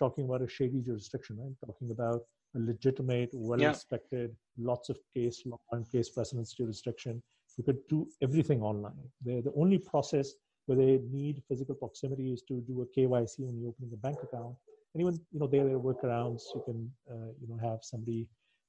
talking 0.00 0.24
about 0.24 0.42
a 0.42 0.48
shady 0.48 0.80
jurisdiction. 0.88 1.38
I'm 1.44 1.56
talking 1.66 1.90
about 1.96 2.20
a 2.56 2.60
legitimate, 2.70 3.30
well-respected, 3.34 4.34
lots 4.58 4.88
of 4.88 4.98
case 5.14 5.42
law 5.46 5.60
and 5.72 5.90
case 5.92 6.08
precedence 6.16 6.52
jurisdiction. 6.60 7.22
You 7.56 7.64
could 7.64 7.80
do 7.88 8.08
everything 8.26 8.60
online. 8.70 9.02
The 9.26 9.34
the 9.46 9.54
only 9.62 9.78
process 9.92 10.26
where 10.66 10.78
they 10.82 10.92
need 11.18 11.42
physical 11.48 11.74
proximity 11.82 12.26
is 12.36 12.42
to 12.48 12.54
do 12.70 12.74
a 12.84 12.86
KYC 12.94 13.34
when 13.46 13.54
you're 13.58 13.70
opening 13.72 13.92
a 13.98 14.02
bank 14.06 14.18
account. 14.26 14.54
And 14.92 14.98
even 15.02 15.14
you 15.32 15.40
know 15.40 15.48
there 15.54 15.66
are 15.74 15.84
workarounds. 15.90 16.42
You 16.54 16.62
can 16.68 16.78
uh, 17.12 17.30
you 17.40 17.48
know 17.48 17.58
have 17.68 17.80
somebody 17.92 18.20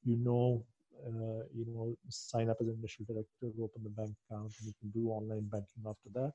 you 0.09 0.17
know 0.27 0.47
uh, 1.09 1.43
you 1.59 1.65
know 1.67 1.85
sign 2.09 2.47
up 2.51 2.57
as 2.61 2.67
an 2.67 2.77
initial 2.81 3.05
director, 3.11 3.47
open 3.65 3.81
the 3.87 3.93
bank 3.99 4.13
account, 4.23 4.51
and 4.57 4.65
you 4.69 4.75
can 4.79 4.89
do 4.99 5.03
online 5.09 5.47
banking 5.55 5.83
after 5.93 6.09
that 6.19 6.33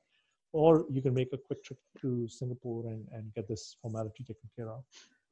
or 0.63 0.85
you 0.95 1.01
can 1.05 1.13
make 1.13 1.31
a 1.33 1.41
quick 1.47 1.61
trip 1.65 1.79
to 2.01 2.27
Singapore 2.39 2.83
and, 2.91 3.01
and 3.15 3.33
get 3.35 3.47
this 3.47 3.63
formality 3.81 4.23
taken 4.31 4.49
care 4.57 4.69
of. 4.75 4.83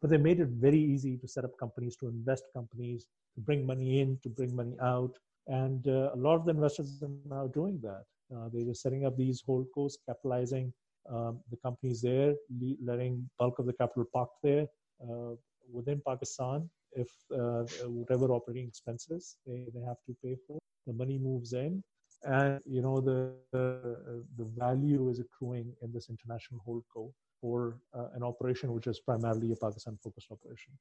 But 0.01 0.09
they 0.11 0.17
made 0.17 0.39
it 0.39 0.49
very 0.65 0.81
easy 0.93 1.17
to 1.17 1.27
set 1.27 1.45
up 1.47 1.57
companies, 1.57 1.95
to 2.01 2.07
invest 2.07 2.43
companies, 2.53 3.07
to 3.35 3.41
bring 3.47 3.65
money 3.65 4.01
in, 4.01 4.19
to 4.23 4.29
bring 4.29 4.55
money 4.55 4.75
out. 4.93 5.13
And 5.47 5.87
uh, 5.87 6.17
a 6.17 6.19
lot 6.25 6.35
of 6.35 6.45
the 6.45 6.51
investors 6.51 7.01
are 7.03 7.09
now 7.37 7.47
doing 7.47 7.79
that. 7.81 8.03
Uh, 8.35 8.49
they're 8.51 8.73
setting 8.85 9.05
up 9.07 9.15
these 9.17 9.41
holdcos, 9.47 9.93
capitalizing 10.09 10.73
um, 11.13 11.39
the 11.51 11.57
companies 11.57 12.01
there, 12.01 12.33
le- 12.61 12.81
letting 12.83 13.27
bulk 13.39 13.59
of 13.59 13.65
the 13.65 13.73
capital 13.81 14.05
parked 14.13 14.39
there 14.43 14.65
uh, 15.07 15.33
within 15.71 16.01
Pakistan. 16.07 16.69
If 17.03 17.11
uh, 17.41 17.63
whatever 17.99 18.27
operating 18.37 18.67
expenses 18.67 19.37
they, 19.45 19.65
they 19.73 19.83
have 19.91 20.01
to 20.07 20.15
pay 20.23 20.35
for, 20.47 20.57
the 20.87 20.93
money 20.93 21.17
moves 21.29 21.53
in, 21.53 21.83
and 22.25 22.59
you 22.65 22.81
know 22.81 22.99
the 23.01 23.33
the, 23.51 24.23
the 24.37 24.45
value 24.57 25.09
is 25.09 25.19
accruing 25.19 25.73
in 25.81 25.91
this 25.91 26.09
international 26.09 26.61
holdco 26.67 27.11
for 27.41 27.77
uh, 27.93 28.07
an 28.15 28.23
operation 28.23 28.73
which 28.73 28.87
is 28.87 28.99
primarily 28.99 29.51
a 29.51 29.55
Pakistan 29.55 29.97
focused 30.03 30.31
operation. 30.31 30.73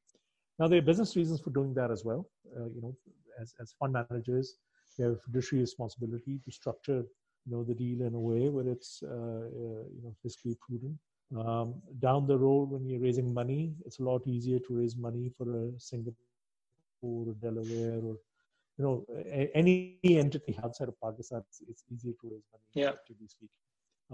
Now 0.58 0.68
there 0.68 0.78
are 0.78 0.82
business 0.82 1.16
reasons 1.16 1.40
for 1.40 1.50
doing 1.50 1.74
that 1.74 1.90
as 1.90 2.04
well. 2.04 2.26
Uh, 2.56 2.66
you 2.74 2.80
know, 2.80 2.96
as 3.40 3.54
as 3.60 3.74
fund 3.78 3.92
managers, 3.92 4.56
we 4.98 5.04
have 5.04 5.20
fiduciary 5.22 5.62
responsibility 5.62 6.40
to 6.44 6.50
structure 6.50 7.04
you 7.46 7.52
know 7.52 7.64
the 7.64 7.74
deal 7.74 8.02
in 8.02 8.14
a 8.14 8.20
way 8.20 8.48
where 8.48 8.68
it's 8.68 9.02
uh, 9.02 9.08
uh, 9.08 9.84
you 9.96 10.02
know 10.02 10.14
fiscally 10.24 10.56
prudent. 10.60 10.96
Um, 11.36 11.74
down 12.00 12.26
the 12.26 12.38
road, 12.38 12.70
when 12.70 12.86
you're 12.86 13.00
raising 13.00 13.32
money, 13.32 13.74
it's 13.84 13.98
a 13.98 14.04
lot 14.04 14.26
easier 14.26 14.58
to 14.60 14.74
raise 14.76 14.96
money 14.96 15.30
for 15.36 15.46
a 15.50 15.70
Singapore 15.78 16.14
or 17.02 17.34
Delaware 17.40 18.00
or 18.04 18.16
you 18.78 18.84
know 18.84 19.06
any 19.54 19.98
entity 20.04 20.56
outside 20.64 20.88
of 20.88 20.94
Pakistan, 21.02 21.42
it's, 21.48 21.62
it's 21.68 21.84
easier 21.92 22.14
to 22.20 22.28
raise 22.32 22.46
money. 22.52 22.64
Yeah. 22.74 22.90
effectively 22.90 23.28
speaking. 23.28 23.62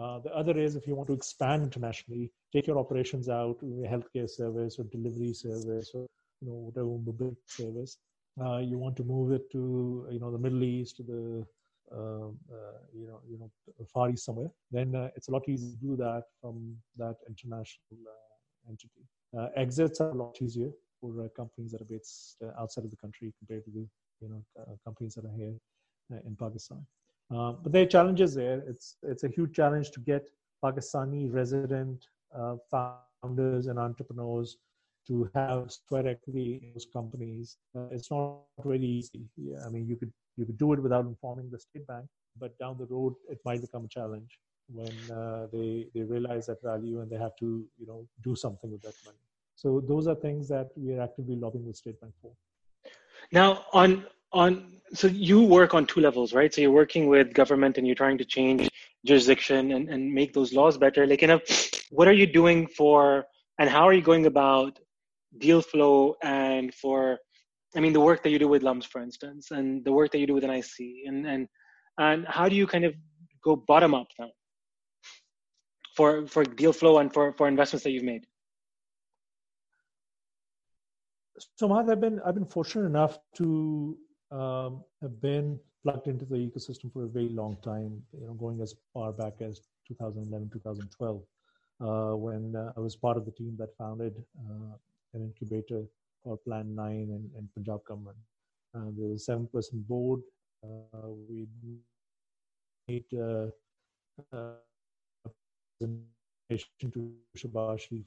Uh, 0.00 0.18
the 0.20 0.34
other 0.34 0.56
is 0.56 0.76
if 0.76 0.86
you 0.86 0.94
want 0.94 1.08
to 1.08 1.12
expand 1.12 1.62
internationally, 1.62 2.30
take 2.52 2.66
your 2.66 2.78
operations 2.78 3.28
out, 3.28 3.56
a 3.62 3.88
healthcare 3.88 4.28
service 4.28 4.78
or 4.78 4.84
delivery 4.84 5.32
service 5.34 5.90
or 5.94 6.06
you 6.40 6.48
know 6.48 6.54
whatever 6.66 6.86
mobility 6.86 7.36
service. 7.46 7.98
Uh, 8.40 8.58
you 8.58 8.78
want 8.78 8.96
to 8.96 9.04
move 9.04 9.32
it 9.32 9.50
to 9.50 10.06
you 10.10 10.20
know 10.20 10.30
the 10.30 10.38
Middle 10.38 10.62
East, 10.62 10.96
to 10.96 11.02
the 11.02 11.46
um, 11.92 12.38
uh, 12.52 12.78
you 12.94 13.06
know 13.06 13.20
you 13.28 13.38
know 13.38 13.50
Far 13.92 14.10
East 14.10 14.24
somewhere. 14.24 14.50
Then 14.70 14.94
uh, 14.94 15.08
it's 15.16 15.28
a 15.28 15.32
lot 15.32 15.48
easier 15.48 15.70
to 15.72 15.76
do 15.88 15.96
that 15.96 16.24
from 16.40 16.76
that 16.96 17.16
international 17.28 17.98
uh, 18.06 18.68
entity. 18.70 19.04
Uh, 19.36 19.48
exits 19.56 20.00
are 20.00 20.10
a 20.10 20.14
lot 20.14 20.36
easier 20.40 20.70
for 21.00 21.24
uh, 21.24 21.28
companies 21.36 21.72
that 21.72 21.80
are 21.80 21.90
based 21.90 22.36
uh, 22.44 22.60
outside 22.60 22.84
of 22.84 22.90
the 22.90 22.96
country 22.96 23.32
compared 23.38 23.64
to 23.64 23.70
the 23.70 23.86
you 24.20 24.28
know 24.28 24.42
uh, 24.60 24.74
companies 24.84 25.14
that 25.14 25.24
are 25.24 25.36
here 25.36 25.54
uh, 26.12 26.18
in 26.26 26.36
Pakistan. 26.36 26.84
Uh, 27.34 27.52
but 27.62 27.72
there 27.72 27.82
are 27.82 27.92
challenges 27.96 28.34
there. 28.34 28.62
It's 28.68 28.96
it's 29.02 29.24
a 29.24 29.28
huge 29.28 29.54
challenge 29.54 29.90
to 29.92 30.00
get 30.00 30.30
Pakistani 30.64 31.32
resident 31.32 32.06
uh, 32.34 32.56
founders 32.70 33.66
and 33.66 33.78
entrepreneurs 33.78 34.56
to 35.06 35.30
have 35.34 35.70
sweat 35.72 36.06
equity 36.06 36.60
in 36.62 36.72
those 36.72 36.86
companies. 36.92 37.56
Uh, 37.76 37.88
it's 37.90 38.10
not 38.10 38.38
really 38.64 38.86
easy. 38.86 39.22
Yeah, 39.36 39.64
I 39.66 39.68
mean, 39.70 39.86
you 39.86 39.96
could 39.96 40.12
you 40.36 40.44
could 40.44 40.58
do 40.58 40.72
it 40.72 40.82
without 40.82 41.06
informing 41.06 41.50
the 41.50 41.58
state 41.58 41.86
bank, 41.86 42.06
but 42.38 42.58
down 42.58 42.76
the 42.78 42.86
road 42.86 43.14
it 43.28 43.38
might 43.44 43.60
become 43.60 43.84
a 43.84 43.88
challenge 43.88 44.38
when 44.68 44.94
uh, 45.10 45.46
they 45.52 45.86
they 45.94 46.02
realize 46.02 46.46
that 46.46 46.62
value 46.62 47.00
and 47.00 47.10
they 47.10 47.16
have 47.16 47.36
to 47.36 47.64
you 47.78 47.86
know 47.86 48.06
do 48.22 48.34
something 48.34 48.70
with 48.70 48.82
that 48.82 48.94
money. 49.04 49.24
So 49.54 49.80
those 49.80 50.06
are 50.06 50.14
things 50.16 50.48
that 50.48 50.68
we 50.76 50.92
are 50.94 51.00
actively 51.02 51.36
lobbying 51.36 51.66
the 51.66 51.74
state 51.74 52.00
bank 52.00 52.14
for. 52.22 52.32
Now 53.32 53.64
on 53.72 54.06
on 54.32 54.80
so 54.92 55.06
you 55.06 55.42
work 55.42 55.72
on 55.74 55.86
two 55.86 56.00
levels, 56.00 56.32
right? 56.32 56.52
So 56.52 56.60
you're 56.60 56.70
working 56.72 57.06
with 57.06 57.32
government 57.32 57.78
and 57.78 57.86
you're 57.86 57.96
trying 57.96 58.18
to 58.18 58.24
change 58.24 58.68
jurisdiction 59.06 59.72
and, 59.72 59.88
and 59.88 60.12
make 60.12 60.32
those 60.32 60.52
laws 60.52 60.76
better. 60.78 61.06
Like, 61.06 61.22
you 61.22 61.28
know, 61.28 61.40
what 61.90 62.08
are 62.08 62.12
you 62.12 62.26
doing 62.26 62.66
for 62.66 63.24
and 63.58 63.70
how 63.70 63.84
are 63.84 63.92
you 63.92 64.02
going 64.02 64.26
about 64.26 64.78
deal 65.38 65.62
flow 65.62 66.16
and 66.22 66.74
for 66.74 67.18
I 67.76 67.80
mean 67.80 67.92
the 67.92 68.00
work 68.00 68.22
that 68.24 68.30
you 68.30 68.38
do 68.38 68.48
with 68.48 68.62
LUMS, 68.64 68.86
for 68.86 69.00
instance, 69.00 69.52
and 69.52 69.84
the 69.84 69.92
work 69.92 70.10
that 70.10 70.18
you 70.18 70.26
do 70.26 70.34
with 70.34 70.44
NIC, 70.44 71.06
and 71.06 71.24
and 71.26 71.46
and 71.98 72.26
how 72.26 72.48
do 72.48 72.56
you 72.56 72.66
kind 72.66 72.84
of 72.84 72.94
go 73.44 73.54
bottom 73.54 73.94
up 73.94 74.08
now 74.18 74.30
for 75.96 76.26
for 76.26 76.42
deal 76.44 76.72
flow 76.72 76.98
and 76.98 77.12
for 77.12 77.32
for 77.34 77.46
investments 77.46 77.84
that 77.84 77.92
you've 77.92 78.02
made? 78.02 78.26
So, 81.56 81.72
I've 81.72 82.00
been 82.00 82.20
I've 82.24 82.34
been 82.34 82.46
fortunate 82.46 82.86
enough 82.86 83.18
to 83.36 83.96
um, 84.30 84.84
have 85.02 85.20
been 85.20 85.58
plugged 85.82 86.06
into 86.08 86.24
the 86.24 86.36
ecosystem 86.36 86.92
for 86.92 87.04
a 87.04 87.08
very 87.08 87.28
long 87.28 87.56
time. 87.62 88.02
You 88.12 88.26
know, 88.26 88.34
going 88.34 88.60
as 88.60 88.74
far 88.92 89.12
back 89.12 89.40
as 89.40 89.60
2011, 89.88 90.50
2012, 90.52 91.22
uh, 91.80 92.16
when 92.16 92.54
uh, 92.56 92.72
I 92.76 92.80
was 92.80 92.96
part 92.96 93.16
of 93.16 93.24
the 93.24 93.32
team 93.32 93.56
that 93.58 93.76
founded 93.76 94.22
uh, 94.38 94.76
an 95.14 95.22
incubator 95.22 95.84
called 96.22 96.44
Plan 96.44 96.74
9 96.74 96.92
in, 96.92 97.30
in 97.36 97.48
Punjab 97.54 97.84
government. 97.84 98.16
Uh, 98.74 98.90
there 98.96 99.08
was 99.08 99.22
a 99.22 99.24
seven 99.24 99.48
person 99.52 99.84
board. 99.88 100.20
Uh, 100.62 101.08
we 101.28 101.46
made 102.88 103.04
uh, 103.14 103.46
uh, 104.32 104.52
a 105.24 105.30
presentation 105.78 106.90
to 106.92 107.12
Shahbaz 107.36 107.86
who 107.88 108.02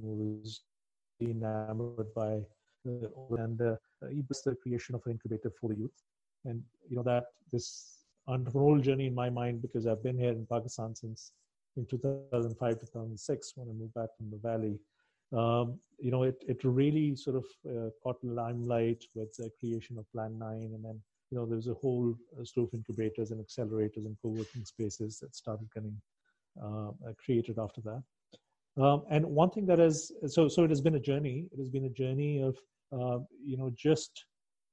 was 0.00 0.62
enamored 1.20 2.12
by 2.14 2.40
uh, 2.88 3.34
and 3.38 3.60
uh, 3.60 3.76
he 4.10 4.22
was 4.28 4.42
the 4.42 4.54
creation 4.54 4.94
of 4.94 5.02
an 5.06 5.12
incubator 5.12 5.50
for 5.60 5.70
the 5.70 5.76
youth. 5.76 6.02
And 6.44 6.62
you 6.88 6.96
know 6.96 7.02
that 7.02 7.24
this 7.52 8.04
entrepreneurial 8.28 8.82
journey 8.82 9.06
in 9.06 9.14
my 9.14 9.30
mind 9.30 9.62
because 9.62 9.86
I've 9.86 10.02
been 10.02 10.18
here 10.18 10.30
in 10.30 10.46
Pakistan 10.46 10.94
since 10.94 11.32
in 11.76 11.86
2005 11.86 12.80
2006 12.80 13.52
when 13.56 13.68
I 13.68 13.72
moved 13.72 13.94
back 13.94 14.08
from 14.16 14.30
the 14.30 14.38
valley 14.38 14.78
um, 15.32 15.78
you 15.98 16.10
know, 16.10 16.22
it, 16.22 16.42
it 16.46 16.62
really 16.62 17.16
sort 17.16 17.36
of 17.36 17.44
uh, 17.68 17.90
caught 18.02 18.22
limelight 18.22 19.04
with 19.14 19.34
the 19.36 19.50
creation 19.58 19.98
of 19.98 20.10
Plan 20.12 20.38
9. 20.38 20.50
And 20.74 20.84
then, 20.84 21.00
you 21.30 21.38
know, 21.38 21.46
there's 21.46 21.68
a 21.68 21.74
whole 21.74 22.14
uh, 22.38 22.44
slew 22.44 22.64
of 22.64 22.74
incubators 22.74 23.30
and 23.30 23.44
accelerators 23.44 24.06
and 24.06 24.16
co-working 24.22 24.64
spaces 24.64 25.18
that 25.20 25.34
started 25.34 25.68
getting 25.74 26.00
uh, 26.62 26.90
created 27.24 27.58
after 27.58 27.80
that. 27.82 28.02
Um, 28.78 29.04
and 29.10 29.24
one 29.24 29.50
thing 29.50 29.66
that 29.66 29.78
has, 29.78 30.12
so, 30.26 30.48
so 30.48 30.64
it 30.64 30.70
has 30.70 30.80
been 30.80 30.96
a 30.96 31.00
journey. 31.00 31.46
It 31.52 31.58
has 31.58 31.70
been 31.70 31.86
a 31.86 31.90
journey 31.90 32.42
of, 32.42 32.56
uh, 32.92 33.24
you 33.42 33.56
know, 33.56 33.72
just 33.76 34.26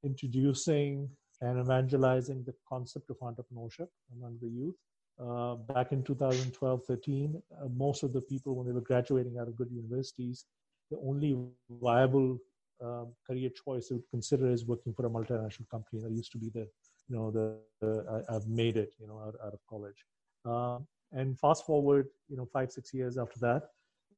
introducing 0.04 1.10
and 1.42 1.60
evangelizing 1.60 2.44
the 2.46 2.54
concept 2.68 3.10
of 3.10 3.18
entrepreneurship 3.20 3.88
among 4.16 4.38
the 4.42 4.48
youth 4.48 4.76
uh, 5.20 5.56
back 5.74 5.92
in 5.92 6.04
2012 6.04 6.86
13 6.86 7.42
uh, 7.62 7.68
most 7.76 8.04
of 8.04 8.14
the 8.14 8.22
people 8.22 8.56
when 8.56 8.66
they 8.66 8.74
were 8.74 8.82
graduating 8.82 9.38
out 9.40 9.48
of 9.48 9.56
good 9.56 9.70
universities 9.72 10.46
the 10.92 10.98
only 11.06 11.38
viable 11.70 12.38
um, 12.84 13.14
career 13.26 13.50
choice 13.64 13.88
they 13.88 13.96
would 13.96 14.10
consider 14.10 14.50
is 14.52 14.66
working 14.66 14.94
for 14.94 15.06
a 15.06 15.10
multinational 15.10 15.70
company 15.70 16.02
that 16.02 16.12
used 16.12 16.32
to 16.32 16.38
be 16.38 16.50
the 16.50 16.68
you 17.08 17.16
know 17.16 17.32
the, 17.32 17.58
the 17.82 18.24
I, 18.30 18.34
have 18.34 18.48
made 18.48 18.78
it 18.78 18.94
you 19.00 19.08
know 19.08 19.20
out, 19.20 19.36
out 19.46 19.54
of 19.54 19.60
college 19.70 20.06
um, 20.46 20.88
and 21.12 21.40
fast 21.40 21.66
forward 21.66 22.08
you 22.28 22.38
know 22.38 22.48
five 22.52 22.72
six 22.72 22.94
years 22.94 23.18
after 23.18 23.40
that 23.40 23.64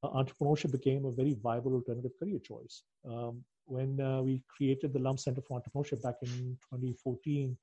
entrepreneurship 0.03 0.71
became 0.71 1.05
a 1.05 1.11
very 1.11 1.35
viable 1.41 1.73
alternative 1.73 2.11
career 2.19 2.39
choice 2.39 2.83
um, 3.09 3.43
when 3.65 3.99
uh, 3.99 4.21
we 4.21 4.43
created 4.47 4.93
the 4.93 4.99
LUMS 4.99 5.23
Center 5.23 5.41
for 5.41 5.59
Entrepreneurship 5.59 6.01
back 6.01 6.15
in 6.21 6.57
2014 6.71 7.57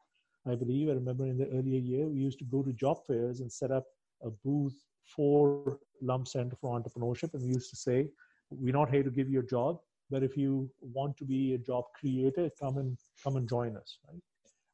I 0.47 0.55
believe. 0.55 0.89
I 0.89 0.93
remember 0.93 1.27
in 1.27 1.39
the 1.39 1.49
earlier 1.49 1.79
year, 1.79 2.07
we 2.07 2.19
used 2.19 2.39
to 2.41 2.45
go 2.45 2.63
to 2.63 2.73
job 2.73 3.07
fairs 3.07 3.41
and 3.41 3.51
set 3.51 3.71
up 3.71 3.85
a 4.23 4.31
booth 4.31 4.77
for 5.05 5.79
LUMS 6.01 6.33
Center 6.33 6.57
for 6.57 6.79
Entrepreneurship. 6.79 7.35
And 7.35 7.43
we 7.43 7.51
used 7.51 7.71
to 7.71 7.77
say, 7.77 8.09
we're 8.51 8.73
not 8.73 8.91
here 8.91 9.03
to 9.03 9.11
give 9.11 9.31
you 9.31 9.41
a 9.41 9.45
job, 9.45 9.79
but 10.11 10.23
if 10.23 10.37
you 10.37 10.69
want 10.81 11.17
to 11.19 11.25
be 11.25 11.55
a 11.55 11.59
job 11.59 11.85
creator, 11.99 12.51
come 12.61 12.79
and 12.79 12.99
come 13.23 13.37
and 13.37 13.49
join 13.49 13.77
us. 13.77 13.99
Right? 14.09 14.21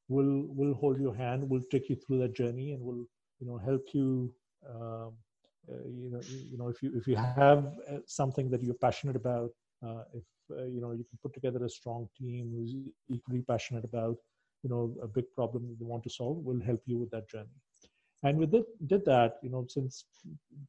We'll 0.09 0.47
we'll 0.49 0.75
hold 0.75 0.99
your 1.01 1.15
hand. 1.15 1.49
We'll 1.49 1.63
take 1.71 1.89
you 1.89 1.97
through 1.97 2.19
that 2.21 2.35
journey, 2.35 2.73
and 2.73 2.83
we'll 2.83 3.07
you 3.39 3.47
know 3.47 3.59
help 3.59 3.83
you. 3.93 4.33
Um, 4.69 4.81
uh, 4.81 5.11
you 5.85 6.11
know, 6.11 6.21
you 6.51 6.59
know, 6.59 6.69
if 6.69 6.83
you 6.83 6.93
if 6.97 7.07
you 7.07 7.17
have 7.17 7.67
uh, 7.91 7.99
something 8.07 8.51
that 8.51 8.63
you're 8.63 8.75
passionate 8.75 9.17
about, 9.17 9.51
uh, 9.87 10.03
if 10.15 10.25
uh, 10.51 10.65
you 10.65 10.81
know, 10.81 10.93
you 10.93 11.05
can 11.05 11.19
put 11.23 11.35
together 11.35 11.65
a 11.65 11.69
strong 11.69 12.09
team 12.19 12.53
who's 12.55 12.75
equally 13.09 13.43
passionate 13.43 13.85
about 13.85 14.17
you 14.63 14.71
know 14.71 14.95
a 15.03 15.07
big 15.07 15.25
problem 15.35 15.77
they 15.79 15.85
want 15.85 16.03
to 16.03 16.11
solve 16.11 16.39
will 16.45 16.61
help 16.61 16.83
you 16.87 16.99
with 16.99 17.11
that 17.11 17.29
journey. 17.29 17.59
And 18.25 18.37
we 18.39 18.47
did, 18.47 18.65
did 18.87 19.05
that 19.05 19.39
you 19.43 19.51
know 19.51 19.67
since 19.69 20.05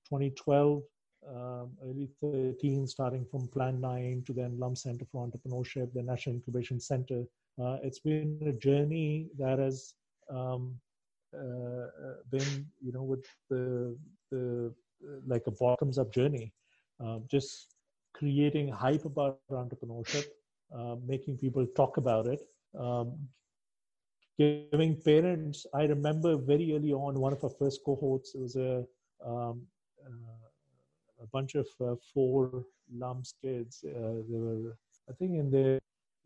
2012 0.10 0.84
um, 1.27 1.72
early 1.84 2.10
13 2.22 2.88
starting 2.88 3.25
from 3.29 3.48
plan 3.48 3.82
9 3.82 4.24
to 4.27 4.34
then 4.34 4.58
LUMS 4.58 4.84
center 4.84 5.06
for 5.12 5.27
entrepreneurship 5.27 5.91
the 5.94 6.01
national 6.01 6.36
incubation 6.36 6.79
center. 6.79 7.24
Uh, 7.62 7.77
it's 7.84 8.00
been 8.00 8.39
a 8.46 8.53
journey 8.53 9.27
that 9.38 9.60
has 9.60 9.96
um, 10.29 10.75
uh, 11.36 11.88
been 12.32 12.65
you 12.82 12.91
know 12.91 13.03
with 13.03 13.25
the 13.50 13.98
the 14.32 14.74
like 15.25 15.44
a 15.48 15.51
bottoms 15.51 15.98
up 15.98 16.12
journey 16.12 16.51
uh, 17.04 17.20
just 17.30 17.75
creating 18.13 18.70
hype 18.70 19.06
about 19.06 19.39
entrepreneurship 19.51 20.25
uh, 20.78 20.96
making 21.06 21.38
people 21.38 21.66
talk 21.75 21.98
about 21.98 22.28
it 22.28 22.42
um, 22.78 23.13
giving 24.38 24.96
parents 25.10 25.66
i 25.74 25.84
remember 25.84 26.36
very 26.38 26.74
early 26.75 26.94
on 26.94 27.20
one 27.20 27.34
of 27.34 27.44
our 27.44 27.50
first 27.62 27.82
cohorts 27.86 28.36
it 28.36 28.42
was 28.42 28.56
a 28.56 28.84
um, 29.25 29.62
uh, 30.06 30.48
a 31.22 31.28
bunch 31.28 31.56
of 31.56 31.68
uh, 31.82 31.96
four 32.13 32.63
LUMS 32.94 33.34
kids 33.42 33.84
uh, 33.84 34.22
they 34.30 34.39
were 34.46 34.75
i 35.10 35.13
think 35.20 35.36
in 35.42 35.51
their 35.51 35.80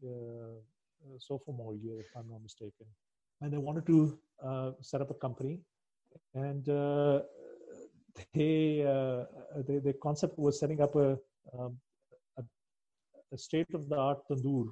uh, 0.05 0.53
sophomore 1.19 1.75
year 1.75 1.99
if 1.99 2.07
i'm 2.15 2.29
not 2.29 2.41
mistaken. 2.41 2.87
And 3.41 3.51
they 3.51 3.57
wanted 3.57 3.85
to 3.87 4.17
uh, 4.43 4.71
set 4.81 5.01
up 5.01 5.09
a 5.09 5.13
company. 5.15 5.59
And 6.33 6.67
uh, 6.69 7.21
they, 8.33 8.85
they 9.67 9.77
the 9.79 9.95
concept 10.01 10.37
was 10.37 10.59
setting 10.59 10.81
up 10.81 10.95
a 10.95 11.17
um, 11.57 11.77
a, 12.37 12.43
a 13.33 13.37
state 13.37 13.73
of 13.73 13.89
the 13.89 13.97
art 13.97 14.19
tandoor 14.29 14.67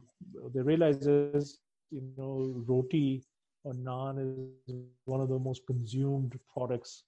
they 0.53 0.61
realized 0.61 1.07
is 1.07 1.59
you 1.91 2.01
know 2.17 2.63
roti 2.67 3.23
or 3.63 3.73
naan 3.73 4.19
is 4.25 4.75
one 5.05 5.21
of 5.21 5.29
the 5.29 5.39
most 5.47 5.65
consumed 5.67 6.37
products 6.53 7.03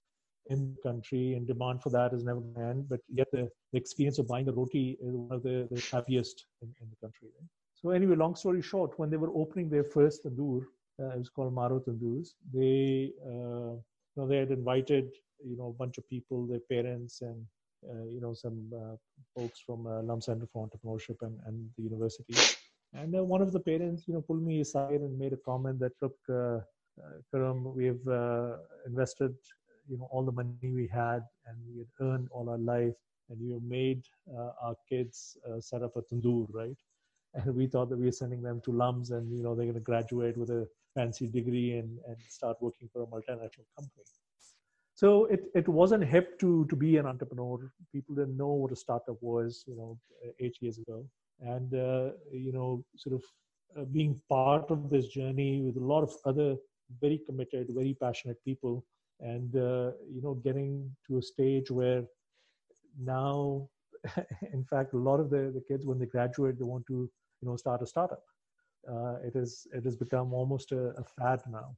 in 0.50 0.74
the 0.74 0.82
country 0.88 1.34
and 1.34 1.46
demand 1.46 1.82
for 1.82 1.90
that 1.90 2.12
is 2.12 2.22
never 2.22 2.40
going 2.40 2.68
end 2.70 2.88
but 2.88 3.00
yet 3.08 3.28
the, 3.32 3.48
the, 3.72 3.78
experience 3.78 4.18
of 4.18 4.28
buying 4.28 4.48
a 4.48 4.52
roti 4.52 4.98
is 5.00 5.14
one 5.14 5.36
of 5.36 5.42
the, 5.42 5.66
the 5.70 5.80
happiest 5.90 6.46
in, 6.62 6.68
in 6.82 6.88
the 6.90 6.96
country 7.04 7.28
right? 7.38 7.48
so 7.74 7.90
anyway 7.90 8.14
long 8.14 8.34
story 8.34 8.60
short 8.60 8.98
when 8.98 9.10
they 9.10 9.16
were 9.16 9.32
opening 9.34 9.68
their 9.70 9.84
first 9.84 10.24
tandoor 10.24 10.60
uh, 11.02 11.10
it 11.16 11.18
was 11.18 11.30
called 11.30 11.52
maro 11.60 11.78
tandoors 11.80 12.34
they 12.52 13.10
uh, 13.26 13.72
you 14.10 14.16
know 14.16 14.26
they 14.28 14.36
had 14.36 14.50
invited 14.50 15.10
you 15.44 15.56
know 15.56 15.68
a 15.68 15.78
bunch 15.82 15.98
of 15.98 16.08
people 16.08 16.46
their 16.46 16.64
parents 16.70 17.22
and 17.22 17.44
uh, 17.90 18.04
you 18.14 18.20
know 18.20 18.34
some 18.34 18.58
uh, 18.74 18.96
folks 19.36 19.60
from 19.66 19.86
uh, 19.86 20.02
LUMS 20.02 20.26
Center 20.26 20.46
for 20.52 20.66
Entrepreneurship 20.66 21.16
and, 21.22 21.38
and 21.46 21.68
the 21.76 21.82
university 21.82 22.34
and 22.94 23.14
uh, 23.16 23.24
one 23.24 23.42
of 23.42 23.52
the 23.52 23.60
parents, 23.60 24.04
you 24.06 24.14
know, 24.14 24.20
pulled 24.20 24.42
me 24.42 24.60
aside 24.60 25.00
and 25.00 25.18
made 25.18 25.32
a 25.32 25.36
comment 25.36 25.80
that, 25.80 25.92
look, 26.00 26.16
uh, 26.30 26.34
uh, 26.34 26.60
Khurram, 27.32 27.74
we've 27.74 28.06
uh, 28.06 28.56
invested, 28.86 29.34
you 29.88 29.98
know, 29.98 30.08
all 30.12 30.22
the 30.22 30.30
money 30.32 30.54
we 30.62 30.86
had 30.86 31.24
and 31.46 31.56
we 31.68 31.78
had 31.78 31.88
earned 32.00 32.28
all 32.30 32.48
our 32.48 32.58
life, 32.58 32.94
and 33.30 33.40
you 33.40 33.60
made 33.66 34.04
our 34.62 34.76
kids 34.88 35.36
set 35.58 35.82
up 35.82 35.96
a 35.96 36.02
tandoor, 36.02 36.46
right? 36.52 36.76
And 37.34 37.52
we 37.56 37.66
thought 37.66 37.90
that 37.90 37.98
we 37.98 38.04
were 38.04 38.12
sending 38.12 38.42
them 38.42 38.60
to 38.64 38.70
LUMS, 38.70 39.10
and 39.10 39.36
you 39.36 39.42
know, 39.42 39.56
they're 39.56 39.64
going 39.64 39.74
to 39.74 39.80
graduate 39.80 40.36
with 40.36 40.50
a 40.50 40.68
fancy 40.94 41.26
degree 41.26 41.72
and, 41.72 41.98
and 42.06 42.16
start 42.28 42.58
working 42.60 42.88
for 42.92 43.02
a 43.02 43.06
multinational 43.06 43.66
company. 43.76 44.04
So 45.04 45.26
it, 45.26 45.44
it 45.54 45.68
wasn't 45.68 46.04
hip 46.04 46.38
to 46.40 46.66
to 46.70 46.76
be 46.76 46.96
an 46.96 47.06
entrepreneur. 47.06 47.58
People 47.92 48.14
didn't 48.14 48.38
know 48.38 48.52
what 48.60 48.72
a 48.72 48.76
startup 48.76 49.18
was, 49.20 49.64
you 49.66 49.76
know, 49.76 49.98
eight 50.40 50.56
years 50.60 50.78
ago 50.78 51.04
and 51.40 51.74
uh, 51.74 52.10
you 52.32 52.52
know 52.52 52.84
sort 52.96 53.14
of 53.14 53.24
uh, 53.78 53.84
being 53.84 54.20
part 54.28 54.70
of 54.70 54.90
this 54.90 55.08
journey 55.08 55.62
with 55.62 55.76
a 55.76 55.86
lot 55.92 56.02
of 56.02 56.12
other 56.24 56.56
very 57.00 57.18
committed, 57.26 57.66
very 57.70 57.96
passionate 58.00 58.42
people, 58.44 58.84
and 59.20 59.56
uh, 59.56 59.90
you 60.12 60.22
know, 60.22 60.34
getting 60.44 60.90
to 61.06 61.18
a 61.18 61.22
stage 61.22 61.70
where 61.70 62.04
now, 63.00 63.68
in 64.52 64.64
fact, 64.64 64.92
a 64.92 64.98
lot 64.98 65.18
of 65.18 65.30
the, 65.30 65.50
the 65.54 65.62
kids 65.66 65.86
when 65.86 65.98
they 65.98 66.06
graduate, 66.06 66.58
they 66.58 66.64
want 66.64 66.86
to 66.86 67.10
you 67.40 67.48
know 67.48 67.56
start 67.56 67.82
a 67.82 67.86
startup. 67.86 68.22
Uh, 68.88 69.16
it 69.24 69.34
is 69.34 69.66
it 69.72 69.84
has 69.84 69.96
become 69.96 70.32
almost 70.32 70.72
a, 70.72 70.88
a 70.96 71.04
fad 71.18 71.40
now. 71.50 71.74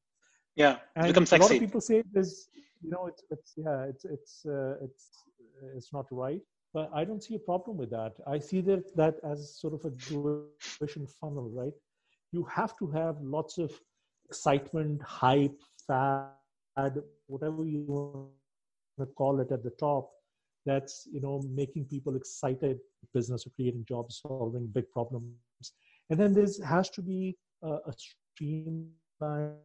Yeah, 0.57 0.77
and 0.97 1.07
become 1.09 1.27
sexy. 1.27 1.41
A 1.41 1.47
lot 1.47 1.55
of 1.55 1.61
people 1.61 1.81
say 1.81 2.03
this, 2.13 2.49
you 2.83 2.91
know 2.91 3.07
it's 3.07 3.23
it's 3.31 3.53
yeah 3.57 3.85
it's 3.85 4.05
it's 4.05 4.47
uh, 4.47 4.75
it's 4.83 5.05
it's 5.77 5.93
not 5.93 6.07
right 6.11 6.41
but 6.75 6.91
i 6.95 7.05
don't 7.05 7.23
see 7.23 7.35
a 7.35 7.39
problem 7.51 7.77
with 7.77 7.91
that. 7.91 8.15
I 8.27 8.39
see 8.39 8.61
that 8.63 8.85
that 8.97 9.17
as 9.33 9.39
sort 9.63 9.75
of 9.75 9.85
a 9.85 9.93
tuition 10.07 11.07
funnel 11.19 11.49
right? 11.61 11.77
You 12.33 12.45
have 12.59 12.77
to 12.81 12.87
have 12.99 13.17
lots 13.37 13.59
of 13.59 13.71
excitement 14.29 15.01
hype 15.03 15.61
fad 15.87 16.95
whatever 17.27 17.65
you 17.65 17.85
want 17.89 18.29
to 19.01 19.07
call 19.21 19.41
it 19.41 19.51
at 19.57 19.63
the 19.63 19.75
top 19.87 20.11
that's 20.67 21.09
you 21.15 21.21
know 21.21 21.41
making 21.63 21.85
people 21.85 22.17
excited 22.17 22.79
business 23.15 23.47
or 23.47 23.51
creating 23.57 23.85
jobs 23.89 24.21
solving 24.23 24.67
big 24.67 24.91
problems. 24.91 25.33
And 26.11 26.19
then 26.21 26.35
there 26.35 26.47
has 26.67 26.91
to 26.91 27.03
be 27.03 27.37
a, 27.63 27.71
a 27.91 27.93
streamlined 29.22 29.56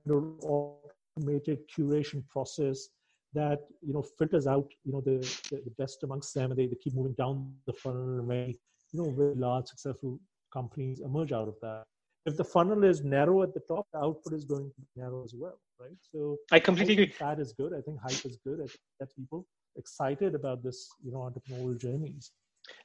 or 0.42 0.76
automated 1.16 1.58
curation 1.68 2.26
process 2.28 2.88
that 3.34 3.60
you 3.82 3.92
know 3.92 4.02
filters 4.18 4.46
out 4.46 4.68
you 4.84 4.92
know 4.92 5.00
the, 5.00 5.18
the, 5.50 5.60
the 5.64 5.74
best 5.78 6.02
amongst 6.02 6.34
them 6.34 6.50
and 6.50 6.58
they, 6.58 6.66
they 6.66 6.76
keep 6.76 6.94
moving 6.94 7.14
down 7.14 7.52
the 7.66 7.72
funnel 7.72 8.18
and 8.18 8.28
very 8.28 8.58
you 8.92 9.02
know 9.02 9.10
very 9.10 9.34
large 9.34 9.66
successful 9.66 10.18
companies 10.52 11.00
emerge 11.00 11.32
out 11.32 11.48
of 11.48 11.56
that 11.60 11.84
if 12.24 12.36
the 12.36 12.44
funnel 12.44 12.84
is 12.84 13.04
narrow 13.04 13.42
at 13.42 13.52
the 13.52 13.60
top 13.68 13.86
the 13.92 13.98
output 13.98 14.32
is 14.32 14.44
going 14.44 14.70
to 14.70 14.80
be 14.80 14.86
narrow 15.02 15.22
as 15.24 15.34
well 15.34 15.58
right 15.80 15.98
so 16.12 16.36
i 16.52 16.58
completely 16.58 16.96
I 16.98 17.02
agree 17.02 17.14
that 17.20 17.40
is 17.40 17.52
good 17.52 17.72
i 17.74 17.80
think 17.80 17.98
hype 18.00 18.24
is 18.30 18.38
good 18.46 18.58
i 18.60 18.66
think 18.66 18.86
that 19.00 19.14
people 19.16 19.46
excited 19.76 20.34
about 20.34 20.62
this 20.62 20.88
you 21.04 21.12
know 21.12 21.22
entrepreneurial 21.28 21.78
journeys 21.84 22.32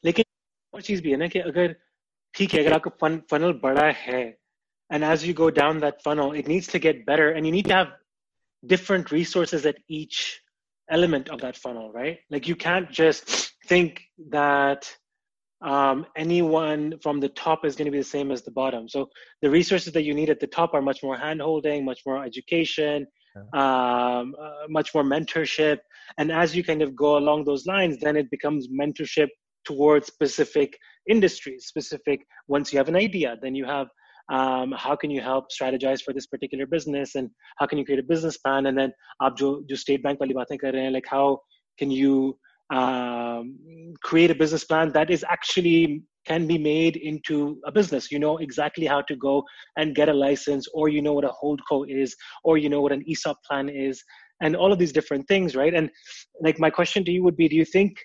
लेकिन 0.04 0.26
और 0.74 0.82
चीज 0.82 1.02
भी 1.02 1.12
है 1.12 1.18
ना 1.18 1.28
कि 1.28 1.40
अगर 1.40 1.76
ठीक 2.36 2.54
है 2.54 2.60
अगर 2.60 2.74
आपका 2.74 2.92
फन, 3.02 3.22
funnel 3.34 3.54
बड़ा 3.62 3.90
है 3.92 4.22
and 4.91 5.05
as 5.05 5.27
you 5.27 5.35
go 5.35 5.51
down 5.51 5.81
that 5.81 6.03
funnel 6.03 6.33
it 6.33 6.47
needs 6.47 6.67
to 6.67 6.79
get 6.79 7.07
better 7.07 7.31
and 7.31 7.45
you 7.47 7.53
need 7.53 7.67
to 7.67 7.75
have 7.75 7.89
different 8.67 9.11
resources 9.11 9.67
at 9.67 9.77
each 9.89 10.41
element 10.91 11.29
of 11.29 11.41
that 11.41 11.57
funnel, 11.57 11.93
right? 11.93 12.19
Like 12.31 12.47
you 12.49 12.57
can't 12.57 12.91
just 12.91 13.53
think 13.67 14.03
that 14.31 14.91
um, 15.63 16.07
anyone 16.17 16.99
from 17.03 17.21
the 17.21 17.29
top 17.31 17.65
is 17.65 17.77
going 17.77 17.87
to 17.87 17.91
be 17.91 17.99
the 17.99 18.05
same 18.05 18.31
as 18.31 18.43
the 18.43 18.51
bottom. 18.51 18.89
So 18.89 19.09
the 19.43 19.51
resources 19.51 19.93
that 19.95 20.03
you 20.03 20.15
need 20.15 20.31
at 20.31 20.41
the 20.41 20.47
top 20.47 20.75
are 20.75 20.83
much 20.83 21.03
more 21.03 21.17
handholding, 21.17 21.85
much 21.85 22.01
more 22.07 22.25
education, 22.25 23.07
um, 23.55 24.35
uh, 24.41 24.67
much 24.69 24.95
more 24.95 25.03
mentorship. 25.03 25.79
And 26.19 26.31
as 26.31 26.55
you 26.55 26.63
kind 26.63 26.83
of 26.83 26.95
go 26.95 27.17
along 27.17 27.45
those 27.45 27.67
lines, 27.67 27.99
then 27.99 28.17
it 28.17 28.31
becomes 28.31 28.69
mentorship 28.69 29.29
towards 29.65 30.07
specific 30.07 30.79
industries, 31.09 31.67
specific. 31.67 32.21
Once 32.49 32.73
you 32.73 32.79
have 32.79 32.89
an 32.89 32.97
idea, 32.97 33.37
then 33.43 33.55
you 33.55 33.65
have 33.65 33.89
um, 34.32 34.72
how 34.78 34.96
can 34.96 35.12
you 35.12 35.22
help 35.22 35.46
strategize 35.52 36.02
for 36.02 36.14
this 36.14 36.28
particular 36.28 36.66
business 36.66 37.16
and 37.16 37.30
how 37.58 37.66
can 37.66 37.78
you 37.78 37.86
create 37.86 38.00
a 38.00 38.10
business 38.14 38.38
plan 38.38 38.66
and 38.68 38.78
then 38.78 38.92
आप 39.22 39.36
जो 39.38 39.50
जो 39.70 39.76
state 39.76 40.04
bank 40.04 40.22
वाली 40.22 40.34
बातें 40.34 40.58
कर 40.58 40.74
रहे 40.74 40.84
हैं 40.84 40.92
like 40.92 41.08
how 41.16 41.40
can 41.80 41.92
you 41.92 42.38
um, 42.74 43.58
create 44.04 44.32
a 44.32 44.36
business 44.36 44.64
plan 44.64 44.92
that 44.94 45.10
is 45.10 45.26
actually 45.28 46.04
can 46.26 46.48
be 46.48 46.58
made 46.58 46.98
into 46.98 47.60
a 47.66 47.72
business. 47.72 48.12
You 48.12 48.20
know 48.20 48.38
exactly 48.38 48.86
how 48.86 49.02
to 49.02 49.16
go 49.16 49.44
and 49.78 49.96
get 49.96 50.10
a 50.10 50.14
license, 50.14 50.68
or 50.74 50.90
you 50.90 51.02
know 51.02 51.14
what 51.14 51.26
a 51.26 51.34
holdco 51.44 51.86
is, 51.90 52.16
or 52.44 52.58
you 52.58 52.70
know 52.70 52.82
what 52.82 52.92
an 52.92 53.04
ESOP 53.08 53.38
plan 53.50 53.70
is, 53.70 54.04
and 54.42 54.56
all 54.56 54.72
of 54.72 54.80
these 54.80 54.92
different 54.92 55.28
things, 55.28 55.56
right? 55.56 55.74
And 55.74 55.90
like 56.42 56.60
my 56.60 56.70
question 56.70 57.04
to 57.06 57.12
you 57.12 57.24
would 57.24 57.38
be: 57.38 57.50
Do 57.50 57.56
you 57.56 57.66
think 57.66 57.98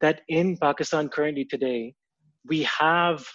that 0.00 0.22
in 0.28 0.56
Pakistan 0.56 1.08
currently 1.08 1.44
today 1.44 1.94
we 2.46 2.62
have 2.62 3.26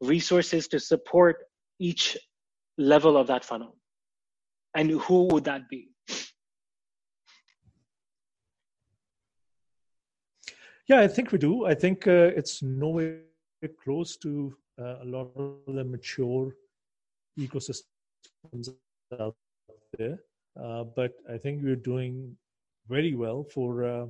resources 0.00 0.68
to 0.68 0.78
support 0.78 1.36
each 1.79 2.17
level 2.77 3.17
of 3.17 3.27
that 3.27 3.43
funnel. 3.45 3.75
And 4.75 4.91
who 4.91 5.23
would 5.27 5.45
that 5.45 5.67
be? 5.69 5.89
Yeah 10.87 11.01
i 11.01 11.07
think 11.07 11.31
we 11.31 11.37
do. 11.37 11.65
I 11.65 11.75
think 11.75 12.07
uh, 12.07 12.31
it's 12.39 12.63
nowhere 12.63 13.21
close 13.83 14.17
to 14.17 14.55
uh, 14.81 14.95
a 15.03 15.05
lot 15.05 15.31
of 15.35 15.75
the 15.75 15.83
mature 15.83 16.55
ecosystems 17.37 18.69
out 19.19 19.35
there. 19.97 20.19
Uh, 20.59 20.83
but 20.83 21.13
i 21.29 21.37
think 21.37 21.61
we're 21.63 21.75
doing 21.75 22.35
very 22.89 23.15
well 23.15 23.43
for 23.43 23.83
uh, 23.83 24.05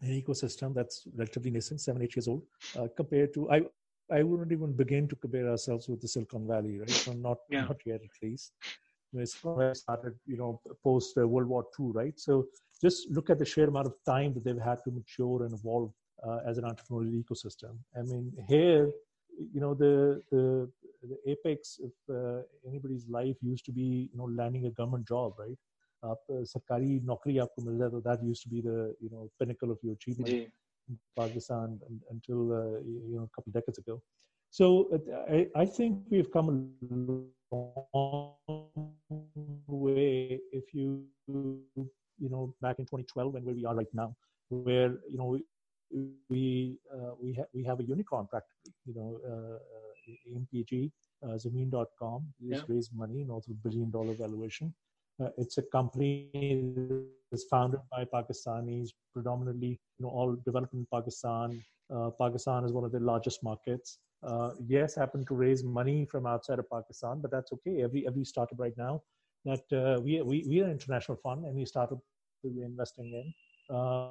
an 0.00 0.10
ecosystem 0.20 0.74
that's 0.74 1.06
relatively 1.14 1.50
nascent 1.50 1.80
seven 1.80 2.02
eight 2.02 2.16
years 2.16 2.28
old 2.28 2.42
uh, 2.78 2.88
compared 2.96 3.32
to 3.34 3.50
i 3.50 3.60
I 4.10 4.22
wouldn't 4.22 4.52
even 4.52 4.72
begin 4.72 5.08
to 5.08 5.16
compare 5.16 5.48
ourselves 5.48 5.88
with 5.88 6.00
the 6.00 6.08
Silicon 6.08 6.46
Valley, 6.46 6.78
right? 6.78 6.90
So 6.90 7.12
not 7.12 7.38
yeah. 7.50 7.62
not 7.62 7.80
yet, 7.84 8.00
at 8.02 8.22
least. 8.22 8.52
When 9.12 9.26
started, 9.74 10.14
you 10.26 10.38
know, 10.38 10.60
post 10.82 11.18
uh, 11.18 11.28
World 11.28 11.48
War 11.48 11.66
II, 11.78 11.90
right? 11.92 12.18
So 12.18 12.46
just 12.80 13.10
look 13.10 13.28
at 13.28 13.38
the 13.38 13.44
sheer 13.44 13.68
amount 13.68 13.86
of 13.86 13.94
time 14.06 14.32
that 14.34 14.44
they've 14.44 14.58
had 14.58 14.82
to 14.84 14.90
mature 14.90 15.44
and 15.44 15.52
evolve 15.52 15.92
uh, 16.26 16.38
as 16.46 16.56
an 16.56 16.64
entrepreneurial 16.64 17.22
ecosystem. 17.22 17.76
I 17.96 18.02
mean, 18.02 18.32
here, 18.48 18.90
you 19.52 19.60
know, 19.60 19.74
the 19.74 20.22
the, 20.30 20.70
the 21.02 21.18
apex 21.30 21.78
of 21.86 21.92
uh, 22.16 22.42
anybody's 22.66 23.06
life 23.08 23.36
used 23.42 23.66
to 23.66 23.72
be, 23.72 24.08
you 24.12 24.18
know, 24.18 24.24
landing 24.24 24.64
a 24.66 24.70
government 24.70 25.06
job, 25.06 25.34
right? 25.38 25.58
Sarkari 26.04 27.00
naukri 27.04 27.36
aapko 27.44 27.64
mil 27.64 27.78
jaye, 27.78 28.02
that 28.02 28.22
used 28.24 28.42
to 28.42 28.48
be 28.48 28.60
the 28.60 28.94
you 29.00 29.10
know 29.10 29.30
pinnacle 29.38 29.70
of 29.70 29.78
your 29.82 29.94
achievement. 29.94 30.52
Pakistan 31.16 31.80
until 32.10 32.52
uh, 32.52 32.80
you 32.84 33.16
know 33.16 33.24
a 33.24 33.32
couple 33.34 33.52
decades 33.52 33.78
ago. 33.78 34.00
So 34.50 34.88
I, 35.30 35.48
I 35.56 35.64
think 35.64 36.04
we've 36.10 36.30
come 36.30 36.48
a 36.50 37.56
long 37.96 38.36
way. 39.66 40.40
If 40.52 40.74
you 40.74 41.06
you 41.26 42.28
know 42.30 42.54
back 42.60 42.78
in 42.78 42.84
2012 42.84 43.34
and 43.36 43.44
where 43.44 43.54
we 43.54 43.64
are 43.64 43.74
right 43.74 43.94
now, 43.94 44.14
where 44.50 44.98
you 45.08 45.16
know 45.16 45.24
we 45.24 45.42
we 46.28 46.78
uh, 46.92 47.12
we, 47.20 47.34
ha- 47.34 47.50
we 47.54 47.64
have 47.64 47.80
a 47.80 47.84
unicorn 47.84 48.26
practically. 48.26 48.72
You 48.86 48.94
know, 48.94 49.20
uh, 49.26 49.56
uh 49.56 50.38
EMPG, 50.38 50.90
uh, 51.24 51.36
Zameen.com 51.36 52.26
just 52.48 52.64
yeah. 52.68 52.74
raised 52.74 52.94
money, 52.94 53.24
north 53.24 53.46
of 53.46 53.52
a 53.52 53.68
billion 53.68 53.90
dollar 53.90 54.14
valuation. 54.14 54.74
Uh, 55.22 55.28
it's 55.38 55.58
a 55.58 55.62
company 55.62 56.28
that's 57.30 57.44
founded 57.44 57.80
by 57.90 58.04
Pakistanis, 58.04 58.90
predominantly, 59.12 59.78
you 59.98 60.04
know, 60.04 60.08
all 60.08 60.36
developed 60.44 60.74
in 60.74 60.86
Pakistan. 60.92 61.62
Uh, 61.94 62.10
Pakistan 62.18 62.64
is 62.64 62.72
one 62.72 62.84
of 62.84 62.92
the 62.92 63.00
largest 63.00 63.42
markets. 63.42 63.98
Uh, 64.22 64.50
yes, 64.66 64.94
happen 64.94 65.24
to 65.26 65.34
raise 65.34 65.62
money 65.64 66.06
from 66.10 66.26
outside 66.26 66.58
of 66.58 66.68
Pakistan, 66.70 67.20
but 67.20 67.30
that's 67.30 67.52
okay. 67.52 67.82
Every 67.82 68.06
every 68.06 68.24
startup 68.24 68.58
right 68.58 68.76
now 68.76 69.02
that 69.44 69.72
uh, 69.72 70.00
we 70.00 70.22
we 70.22 70.44
we 70.48 70.60
are 70.60 70.64
an 70.64 70.70
international 70.70 71.18
fund, 71.22 71.44
any 71.46 71.64
startup 71.66 71.98
we're 72.44 72.64
investing 72.64 73.12
in 73.12 73.76
uh, 73.76 74.10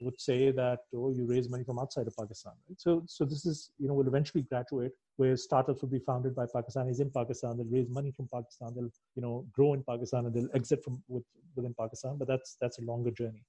would 0.00 0.20
say 0.20 0.50
that 0.50 0.80
oh 0.94 1.10
you 1.10 1.26
raise 1.26 1.48
money 1.48 1.64
from 1.64 1.78
outside 1.78 2.06
of 2.06 2.16
Pakistan. 2.16 2.52
Right? 2.68 2.80
So 2.80 3.02
so 3.06 3.24
this 3.24 3.44
is 3.46 3.70
you 3.78 3.88
know 3.88 3.94
will 3.94 4.08
eventually 4.08 4.42
graduate 4.42 4.92
where 5.16 5.36
startups 5.36 5.82
will 5.82 5.88
be 5.88 5.98
founded 5.98 6.34
by 6.34 6.46
Pakistanis 6.46 7.00
in 7.00 7.10
Pakistan. 7.10 7.56
They'll 7.56 7.76
raise 7.78 7.88
money 7.88 8.12
from 8.12 8.28
Pakistan. 8.32 8.72
They'll 8.74 8.90
you 9.14 9.22
know 9.22 9.46
grow 9.52 9.74
in 9.74 9.82
Pakistan 9.82 10.26
and 10.26 10.34
they'll 10.34 10.54
exit 10.54 10.82
from 10.84 11.02
with, 11.08 11.24
within 11.54 11.74
Pakistan. 11.78 12.16
But 12.18 12.28
that's 12.28 12.56
that's 12.60 12.78
a 12.78 12.82
longer 12.82 13.10
journey. 13.10 13.44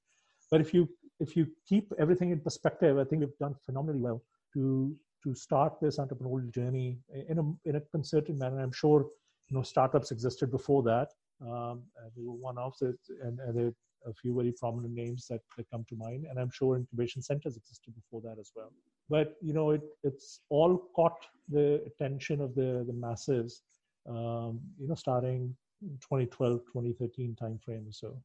But 0.52 0.62
if 0.62 0.74
you 0.74 0.90
if 1.20 1.36
you 1.36 1.48
keep 1.68 1.92
everything 1.98 2.32
in 2.32 2.40
perspective, 2.40 2.98
I 2.98 3.04
think 3.04 3.22
we've 3.22 3.38
done 3.40 3.56
phenomenally 3.66 4.02
well 4.02 4.22
to 4.54 4.96
to 5.24 5.34
start 5.34 5.74
this 5.82 5.98
entrepreneurial 5.98 6.54
journey 6.54 7.00
in 7.30 7.40
a 7.40 7.70
in 7.70 7.76
a 7.78 7.82
concerted 7.96 8.38
manner. 8.38 8.60
I'm 8.60 8.72
sure 8.72 9.06
you 9.50 9.56
know 9.56 9.64
startups 9.64 10.12
existed 10.12 10.52
before 10.52 10.84
that. 10.84 11.10
Um, 11.42 11.84
they 12.16 12.24
were 12.24 12.34
one 12.34 12.58
of 12.58 12.74
it, 12.82 13.00
and, 13.22 13.40
and 13.40 13.60
are 13.60 13.74
a 14.08 14.14
few 14.14 14.36
very 14.36 14.54
prominent 14.54 14.94
names 14.94 15.28
that, 15.28 15.42
that 15.58 15.70
come 15.70 15.86
to 15.90 15.96
mind. 15.96 16.26
And 16.30 16.40
I'm 16.40 16.50
sure 16.50 16.76
incubation 16.76 17.22
centers 17.22 17.58
existed 17.58 17.94
before 17.96 18.22
that 18.22 18.40
as 18.40 18.52
well 18.56 18.72
but 19.10 19.36
you 19.42 19.54
know 19.54 19.72
it 19.72 19.82
it's 20.04 20.42
all 20.50 20.90
caught 20.96 21.26
the 21.50 21.82
attention 21.86 22.42
of 22.42 22.54
the 22.56 22.84
the 22.88 22.94
masses 22.94 23.62
um, 24.08 24.60
you 24.80 24.88
know 24.88 24.96
starting 24.96 25.56
2012 26.02 26.60
2013 26.74 27.36
timeframe 27.42 27.88
or 27.88 27.92
so 27.92 28.16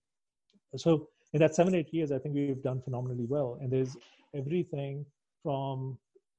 so 0.76 1.08
in 1.32 1.40
that 1.40 1.54
seven 1.54 1.74
eight 1.74 1.92
years 1.92 2.12
i 2.12 2.18
think 2.18 2.34
we've 2.34 2.62
done 2.62 2.80
phenomenally 2.80 3.26
well 3.28 3.58
and 3.60 3.70
there's 3.70 3.96
everything 4.34 5.04
from 5.42 5.98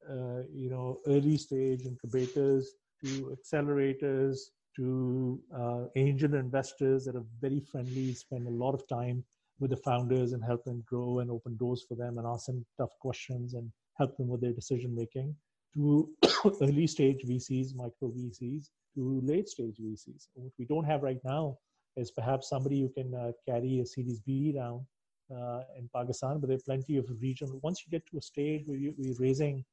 uh, 0.09 0.41
you 0.53 0.69
know 0.69 0.99
early 1.07 1.37
stage 1.37 1.85
incubators 1.85 2.73
to 3.03 3.35
accelerators 3.37 4.37
to 4.75 5.39
uh, 5.55 5.83
angel 5.95 6.33
investors 6.33 7.05
that 7.05 7.15
are 7.15 7.25
very 7.39 7.59
friendly 7.59 8.13
spend 8.13 8.47
a 8.47 8.51
lot 8.63 8.73
of 8.73 8.87
time 8.87 9.23
with 9.59 9.71
the 9.71 9.77
founders 9.77 10.33
and 10.33 10.43
help 10.43 10.63
them 10.63 10.83
grow 10.87 11.19
and 11.19 11.31
open 11.31 11.55
doors 11.57 11.85
for 11.87 11.95
them 11.95 12.17
and 12.17 12.27
ask 12.27 12.47
them 12.47 12.65
tough 12.77 12.91
questions 12.99 13.53
and 13.53 13.71
help 13.97 14.17
them 14.17 14.27
with 14.27 14.41
their 14.41 14.53
decision 14.53 14.95
making, 14.95 15.35
to 15.73 16.09
early 16.61 16.87
stage 16.87 17.21
VCs, 17.27 17.75
micro 17.75 18.09
VCs, 18.09 18.69
to 18.95 19.21
late 19.23 19.47
stage 19.47 19.77
VCs. 19.81 20.27
What 20.33 20.51
we 20.57 20.65
don't 20.65 20.85
have 20.85 21.03
right 21.03 21.19
now 21.23 21.57
is 21.95 22.11
perhaps 22.11 22.49
somebody 22.49 22.81
who 22.81 22.89
can 22.89 23.13
uh, 23.13 23.31
carry 23.47 23.79
a 23.79 23.85
Series 23.85 24.19
B 24.19 24.53
round 24.57 24.85
uh, 25.31 25.61
in 25.77 25.89
Pakistan, 25.95 26.39
but 26.39 26.47
there 26.47 26.57
are 26.57 26.65
plenty 26.65 26.97
of 26.97 27.05
regional. 27.21 27.59
Once 27.63 27.83
you 27.85 27.91
get 27.91 28.05
to 28.07 28.17
a 28.17 28.21
stage 28.21 28.63
where 28.65 28.77
you, 28.77 28.91
are 28.91 29.21
raising 29.21 29.63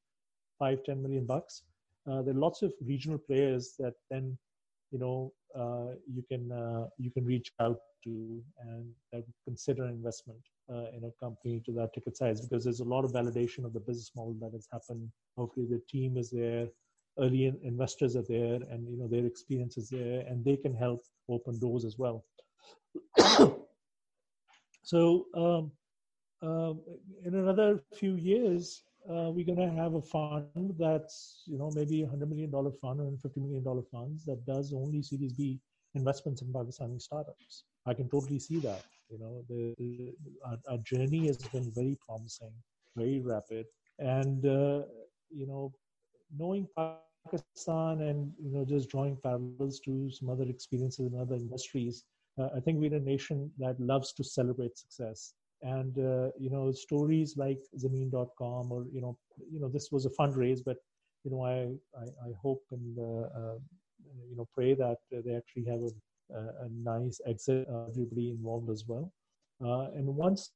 five, 0.59 0.83
ten 0.83 1.01
million 1.01 1.25
bucks, 1.25 1.63
uh, 2.09 2.21
there 2.21 2.33
are 2.33 2.39
lots 2.39 2.61
of 2.61 2.73
regional 2.85 3.17
players 3.17 3.75
that 3.79 3.93
then, 4.09 4.37
you 4.91 4.99
know, 4.99 5.33
uh, 5.57 5.95
you 6.13 6.23
can 6.29 6.51
uh, 6.51 6.87
you 6.97 7.11
can 7.11 7.25
reach 7.25 7.51
out 7.59 7.79
to 8.03 8.41
and 8.59 8.89
that 9.11 9.23
consider 9.45 9.85
investment 9.85 10.39
uh, 10.71 10.85
in 10.95 11.03
a 11.05 11.11
company 11.23 11.61
to 11.65 11.71
that 11.73 11.93
ticket 11.93 12.17
size 12.17 12.41
because 12.41 12.63
there's 12.63 12.79
a 12.79 12.85
lot 12.85 13.05
of 13.05 13.11
validation 13.11 13.65
of 13.65 13.73
the 13.73 13.79
business 13.79 14.11
model 14.15 14.35
that 14.41 14.51
has 14.53 14.67
happened. 14.71 15.09
Hopefully, 15.37 15.67
the 15.69 15.81
team 15.89 16.17
is 16.17 16.29
there, 16.29 16.67
early 17.19 17.45
in 17.45 17.57
investors 17.63 18.15
are 18.15 18.25
there, 18.27 18.59
and 18.69 18.87
you 18.89 18.97
know 18.97 19.07
their 19.07 19.25
experience 19.25 19.77
is 19.77 19.89
there, 19.89 20.25
and 20.27 20.43
they 20.43 20.57
can 20.57 20.75
help 20.75 21.01
open 21.29 21.59
doors 21.59 21.85
as 21.85 21.97
well. 21.97 22.23
so, 24.83 25.25
um, 25.35 25.71
um, 26.41 26.81
in 27.25 27.35
another 27.35 27.79
few 27.93 28.15
years, 28.15 28.83
uh, 29.09 29.31
we're 29.31 29.45
going 29.45 29.57
to 29.57 29.75
have 29.81 29.95
a 29.95 30.01
fund 30.01 30.75
that's 30.77 31.43
you 31.45 31.57
know 31.57 31.71
maybe 31.73 32.03
a 32.03 32.07
hundred 32.07 32.29
million 32.29 32.51
dollar 32.51 32.71
fund 32.71 32.99
or 32.99 33.11
fifty 33.21 33.39
million 33.39 33.63
dollar 33.63 33.81
funds 33.91 34.25
that 34.25 34.45
does 34.45 34.73
only 34.73 35.01
Series 35.01 35.33
B 35.33 35.59
investments 35.95 36.41
in 36.41 36.47
Pakistani 36.53 37.01
startups. 37.01 37.63
I 37.85 37.93
can 37.93 38.09
totally 38.09 38.39
see 38.39 38.59
that. 38.59 38.83
You 39.09 39.19
know, 39.19 39.43
the, 39.49 39.75
the 39.77 40.13
our, 40.45 40.57
our, 40.69 40.77
journey 40.77 41.27
has 41.27 41.37
been 41.37 41.69
very 41.73 41.97
promising, 42.07 42.53
very 42.95 43.19
rapid, 43.19 43.65
and 43.99 44.45
uh, 44.45 44.83
you 45.29 45.47
know, 45.47 45.73
knowing 46.37 46.67
Pakistan 46.77 48.01
and 48.01 48.31
you 48.39 48.51
know 48.51 48.63
just 48.63 48.89
drawing 48.89 49.17
parallels 49.17 49.79
to 49.81 50.09
some 50.11 50.29
other 50.29 50.45
experiences 50.45 51.11
in 51.11 51.19
other 51.19 51.35
industries, 51.35 52.05
uh, 52.39 52.49
I 52.55 52.59
think 52.61 52.79
we're 52.79 52.95
a 52.95 52.99
nation 52.99 53.51
that 53.59 53.79
loves 53.79 54.13
to 54.13 54.23
celebrate 54.23 54.77
success. 54.77 55.33
And 55.63 55.97
uh, 55.97 56.31
you 56.39 56.49
know, 56.49 56.71
stories 56.71 57.37
like 57.37 57.59
Zameen.com, 57.77 58.71
or 58.71 58.85
you 58.91 59.01
know, 59.01 59.17
you 59.51 59.59
know, 59.59 59.69
this 59.69 59.89
was 59.91 60.05
a 60.05 60.09
fundraise, 60.09 60.59
but 60.65 60.77
you 61.23 61.31
know, 61.31 61.43
I 61.43 61.73
I, 61.99 62.05
I 62.29 62.31
hope 62.41 62.63
and 62.71 62.97
uh, 62.97 63.27
uh, 63.39 63.57
you 64.29 64.35
know 64.35 64.47
pray 64.55 64.73
that 64.73 64.97
they 65.11 65.35
actually 65.35 65.65
have 65.65 65.81
a, 65.81 66.65
a 66.65 66.69
nice 66.71 67.21
exit, 67.27 67.67
uh, 67.69 67.85
everybody 67.89 68.29
involved 68.29 68.69
as 68.69 68.85
well. 68.87 69.11
Uh, 69.63 69.91
and 69.95 70.07
once 70.07 70.51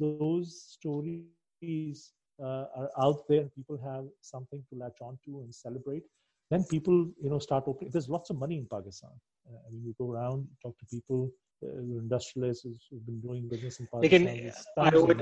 those 0.00 0.60
stories 0.68 2.12
are 2.42 2.90
out 3.00 3.22
there 3.28 3.44
people 3.54 3.78
have 3.82 4.04
something 4.20 4.62
to 4.68 4.78
latch 4.78 4.98
onto 5.00 5.40
and 5.40 5.54
celebrate, 5.54 6.02
then 6.50 6.64
people, 6.64 7.10
you 7.22 7.30
know, 7.30 7.38
start 7.38 7.64
opening. 7.66 7.90
There's 7.92 8.08
lots 8.08 8.30
of 8.30 8.38
money 8.38 8.58
in 8.58 8.66
Pakistan. 8.66 9.10
Uh, 9.48 9.58
I 9.66 9.70
mean, 9.72 9.82
you 9.84 9.94
go 9.98 10.12
around, 10.12 10.46
talk 10.62 10.78
to 10.78 10.86
people, 10.86 11.30
industrialists 11.62 12.66
who've 12.90 13.06
been 13.06 13.20
doing 13.20 13.48
business 13.48 13.80
in 13.80 13.88
Pakistan. 13.92 14.26
Again, 14.26 14.52
I 14.78 14.90
would, 14.90 15.20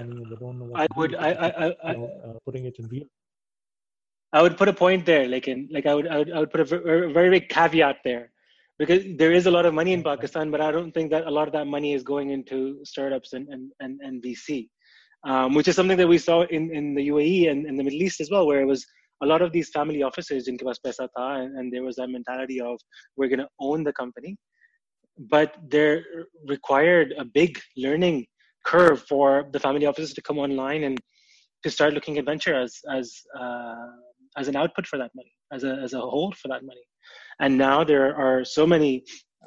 I 0.75 0.87
would, 0.97 1.15
I, 1.15 1.31
I, 1.31 1.49
I, 1.49 1.93
you 1.93 1.99
know, 1.99 2.11
uh, 2.25 2.39
putting 2.45 2.65
it 2.67 2.77
in 2.79 2.89
real. 2.89 3.05
I 4.33 4.43
would 4.43 4.57
put 4.57 4.69
a 4.69 4.73
point 4.73 5.07
there, 5.07 5.29
like 5.29 5.47
in, 5.47 5.69
like 5.71 5.87
I 5.87 5.95
would, 5.95 6.09
I 6.09 6.19
would, 6.19 6.33
I 6.33 6.41
would 6.41 6.51
put 6.51 6.61
a 6.61 6.65
very, 6.65 7.13
very 7.13 7.31
big 7.31 7.49
caveat 7.49 7.99
there, 8.05 8.31
because 8.79 9.05
there 9.17 9.33
is 9.33 9.47
a 9.47 9.51
lot 9.51 9.65
of 9.65 9.75
money 9.75 9.93
in 9.93 10.03
Pakistan, 10.03 10.51
but 10.51 10.61
I 10.61 10.73
don't 10.73 10.93
think 10.93 11.11
that 11.13 11.27
a 11.27 11.31
lot 11.31 11.47
of 11.47 11.53
that 11.53 11.69
money 11.69 11.95
is 11.95 12.03
going 12.03 12.31
into 12.31 12.81
startups 12.85 13.33
and 13.33 13.49
and 13.49 13.71
and, 13.81 14.01
and 14.01 14.23
VC 14.23 14.69
um, 15.25 15.55
which 15.55 15.69
is 15.69 15.77
something 15.77 15.97
that 15.97 16.09
we 16.09 16.19
saw 16.19 16.43
in, 16.43 16.75
in 16.75 16.95
the 16.95 17.09
UAE 17.09 17.51
and 17.51 17.67
in 17.67 17.77
the 17.77 17.83
Middle 17.83 18.03
East 18.03 18.21
as 18.21 18.31
well, 18.31 18.47
where 18.47 18.61
it 18.61 18.67
was 18.67 18.87
a 19.23 19.27
lot 19.27 19.43
of 19.43 19.53
these 19.53 19.71
family 19.71 20.03
offices 20.03 20.49
in 20.49 20.59
paas 20.59 20.79
paisa 20.85 21.09
tha, 21.17 21.27
and, 21.41 21.57
and 21.59 21.73
there 21.73 21.83
was 21.83 21.97
that 21.97 22.09
mentality 22.09 22.61
of 22.61 22.79
we're 23.17 23.29
going 23.29 23.39
to 23.39 23.49
own 23.59 23.85
the 23.85 23.93
company, 23.93 24.37
but 25.19 25.55
there 25.69 26.05
required 26.47 27.15
a 27.19 27.25
big 27.25 27.61
learning 27.77 28.27
curve 28.65 29.03
for 29.09 29.47
the 29.53 29.61
family 29.61 29.87
offices 29.87 30.15
to 30.15 30.23
come 30.23 30.39
online 30.39 30.85
and 30.85 30.99
to 31.63 31.71
start 31.71 31.95
looking 31.95 32.19
at 32.19 32.25
venture 32.25 32.55
as 32.55 32.81
as 32.91 33.15
uh, 33.39 33.91
as 34.37 34.49
an 34.49 34.57
output 34.57 34.87
for 34.87 34.99
that 34.99 35.11
money, 35.15 35.33
as 35.53 35.65
a 35.65 35.73
as 35.85 35.93
a 35.95 36.01
hold 36.01 36.37
for 36.37 36.49
that 36.49 36.65
money, 36.65 36.85
and 37.41 37.57
now 37.57 37.85
there 37.85 38.15
are 38.17 38.45
so 38.45 38.67
many 38.67 39.05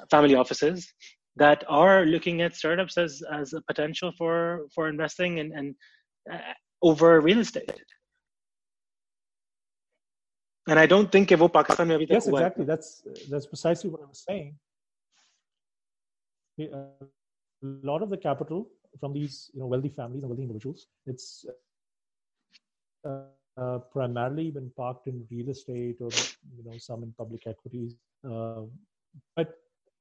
family 0.10 0.36
offices 0.36 0.88
that 1.36 1.64
are 1.68 2.06
looking 2.06 2.42
at 2.42 2.56
startups 2.56 2.98
as 2.98 3.22
as 3.32 3.54
a 3.54 3.62
potential 3.68 4.12
for 4.18 4.68
for 4.74 4.90
investing 4.90 5.40
and 5.40 5.52
and 5.54 5.76
uh, 6.32 6.54
over 6.82 7.20
real 7.22 7.40
estate. 7.40 7.72
And 10.70 10.78
I 10.78 10.86
don't 10.86 11.10
think 11.12 11.32
will 11.32 11.50
Pakistan 11.50 11.88
Yes, 12.10 12.28
exactly. 12.28 12.66
That's 12.66 13.04
that's 13.30 13.46
precisely 13.46 13.90
what 13.90 14.02
I 14.02 14.06
was 14.06 14.24
saying. 14.28 14.56
A 16.60 16.90
lot 17.62 18.02
of 18.02 18.10
the 18.10 18.18
capital 18.18 18.70
from 19.00 19.14
these 19.14 19.50
you 19.54 19.60
know 19.60 19.68
wealthy 19.68 19.90
families 19.90 20.24
and 20.24 20.30
wealthy 20.30 20.44
individuals, 20.44 20.88
it's 21.06 21.46
uh, 23.06 23.22
uh, 23.58 23.80
primarily 23.92 24.52
been 24.52 24.72
parked 24.76 25.08
in 25.08 25.26
real 25.32 25.50
estate 25.50 25.98
or 26.00 26.10
you 26.58 26.64
know 26.66 26.78
some 26.78 27.04
in 27.04 27.14
public 27.18 27.48
equities. 27.48 27.96
Uh, 28.28 28.62
but 29.36 29.56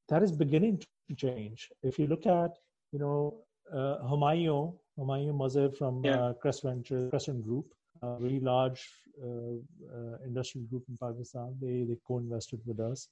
that 0.08 0.22
is 0.22 0.32
beginning 0.32 0.78
to 0.78 1.14
change. 1.16 1.70
If 1.82 1.98
you 1.98 2.06
look 2.06 2.26
at, 2.26 2.52
you 2.92 2.98
know, 2.98 3.42
uh, 3.72 3.98
Humayun, 4.04 4.74
Humayun 4.98 5.36
Mazhar 5.36 5.76
from 5.76 6.04
yeah. 6.04 6.16
uh, 6.16 6.32
Crest 6.34 6.62
Venture, 6.62 7.08
Crescent 7.10 7.42
Group, 7.42 7.66
a 8.02 8.18
very 8.18 8.40
large 8.40 8.88
uh, 9.22 9.26
uh, 9.26 10.16
industrial 10.24 10.66
group 10.68 10.84
in 10.88 10.96
Pakistan. 10.96 11.56
They 11.60 11.84
they 11.84 11.98
co-invested 12.06 12.60
with 12.66 12.80
us 12.80 13.08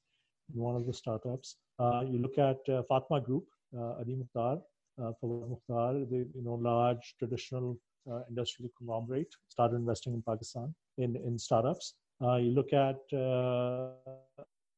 one 0.53 0.77
of 0.77 0.87
the 0.87 0.93
startups. 0.93 1.57
Uh, 1.79 2.03
you 2.07 2.19
look 2.19 2.39
at 2.39 2.59
uh, 2.73 2.83
Fatima 2.89 3.21
Group, 3.21 3.47
uh, 3.77 4.01
Adi 4.01 4.15
Mukhtar, 4.15 4.61
uh, 5.03 5.13
Mukhtar, 5.23 5.95
the 6.11 6.27
you 6.35 6.43
know 6.43 6.55
large 6.55 7.15
traditional 7.19 7.79
uh, 8.11 8.21
industrial 8.29 8.71
conglomerate, 8.79 9.33
started 9.49 9.77
investing 9.77 10.15
in 10.15 10.23
Pakistan 10.23 10.75
in 10.99 11.17
in 11.17 11.39
startups. 11.39 11.95
you 12.21 12.53
look 12.59 12.73
at 12.73 13.01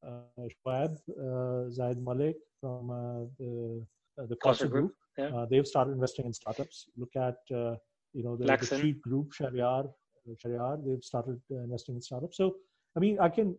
uh, 0.06 0.20
uh, 1.20 1.68
Zaid 1.70 1.98
Malik 2.02 2.36
from 2.60 2.90
uh, 2.90 3.26
the 3.38 3.84
the 4.28 4.36
Kausar 4.36 4.70
Group. 4.70 4.94
Yeah. 5.18 5.46
they've 5.50 5.66
started 5.66 5.92
investing 5.92 6.26
in 6.26 6.32
startups. 6.32 6.86
Look 6.96 7.16
at 7.16 7.36
you 7.50 8.22
know 8.24 8.36
the, 8.36 8.44
the 8.46 8.80
Sheet 8.80 9.00
Group, 9.02 9.32
Shariar, 9.32 9.90
Shariar. 10.44 10.84
They've 10.86 11.02
started 11.02 11.40
investing 11.50 11.96
in 11.96 12.02
startups. 12.02 12.36
So 12.36 12.56
I 12.96 13.00
mean, 13.00 13.18
I 13.20 13.28
can 13.28 13.56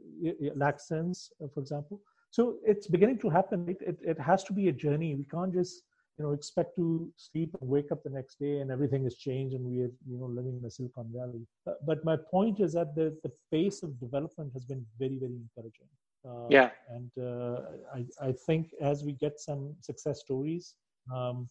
Laxsense, 0.55 1.29
for 1.53 1.59
example. 1.59 2.01
So 2.31 2.57
it's 2.65 2.87
beginning 2.87 3.19
to 3.19 3.29
happen. 3.29 3.67
It, 3.69 3.77
it, 3.81 3.97
it 4.01 4.19
has 4.19 4.43
to 4.45 4.53
be 4.53 4.67
a 4.67 4.71
journey. 4.71 5.15
We 5.15 5.25
can't 5.25 5.53
just 5.53 5.83
you 6.17 6.25
know 6.25 6.31
expect 6.31 6.75
to 6.75 7.11
sleep 7.15 7.55
and 7.61 7.69
wake 7.69 7.91
up 7.91 8.03
the 8.03 8.09
next 8.09 8.39
day 8.39 8.57
and 8.59 8.71
everything 8.71 9.03
has 9.03 9.15
changed 9.15 9.53
and 9.53 9.63
we 9.63 9.81
are 9.81 9.91
you 10.11 10.17
know 10.17 10.25
living 10.25 10.57
in 10.59 10.65
a 10.65 10.71
silicon 10.71 11.05
valley 11.15 11.45
but 11.85 12.03
my 12.03 12.17
point 12.31 12.59
is 12.59 12.73
that 12.73 12.95
the, 12.95 13.15
the 13.21 13.31
pace 13.51 13.83
of 13.83 13.99
development 13.99 14.51
has 14.51 14.65
been 14.65 14.83
very 14.97 15.19
very 15.19 15.37
encouraging 15.45 15.87
uh, 16.27 16.47
yeah. 16.49 16.69
And 16.89 17.11
uh, 17.21 17.61
I, 17.93 18.05
I 18.21 18.31
think 18.45 18.71
as 18.81 19.03
we 19.03 19.13
get 19.13 19.39
some 19.39 19.75
success 19.81 20.19
stories, 20.19 20.75
um, 21.13 21.47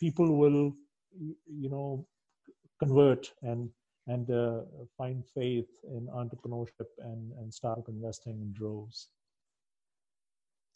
people 0.00 0.36
will, 0.36 0.74
you 1.18 1.70
know, 1.70 2.06
convert 2.78 3.32
and 3.42 3.68
and 4.08 4.30
uh, 4.30 4.60
find 4.96 5.24
faith 5.34 5.68
in 5.96 6.08
entrepreneurship 6.08 6.90
and 6.98 7.32
and 7.38 7.52
start 7.52 7.84
investing 7.88 8.40
in 8.40 8.52
droves. 8.52 9.08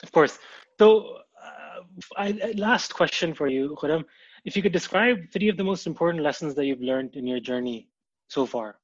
Of 0.03 0.13
course. 0.13 0.39
So, 0.79 1.19
uh, 1.43 1.81
I, 2.17 2.53
last 2.57 2.95
question 2.95 3.35
for 3.35 3.49
you, 3.49 3.77
Khurram. 3.81 4.05
If 4.45 4.57
you 4.57 4.63
could 4.63 4.73
describe 4.73 5.19
three 5.33 5.49
of 5.49 5.57
the 5.57 5.65
most 5.65 5.87
important 5.87 6.23
lessons 6.23 6.55
that 6.57 6.67
you've 6.67 6.83
learned 6.83 7.15
in 7.15 7.27
your 7.27 7.41
journey 7.41 7.89
so 8.29 8.47
far. 8.47 8.79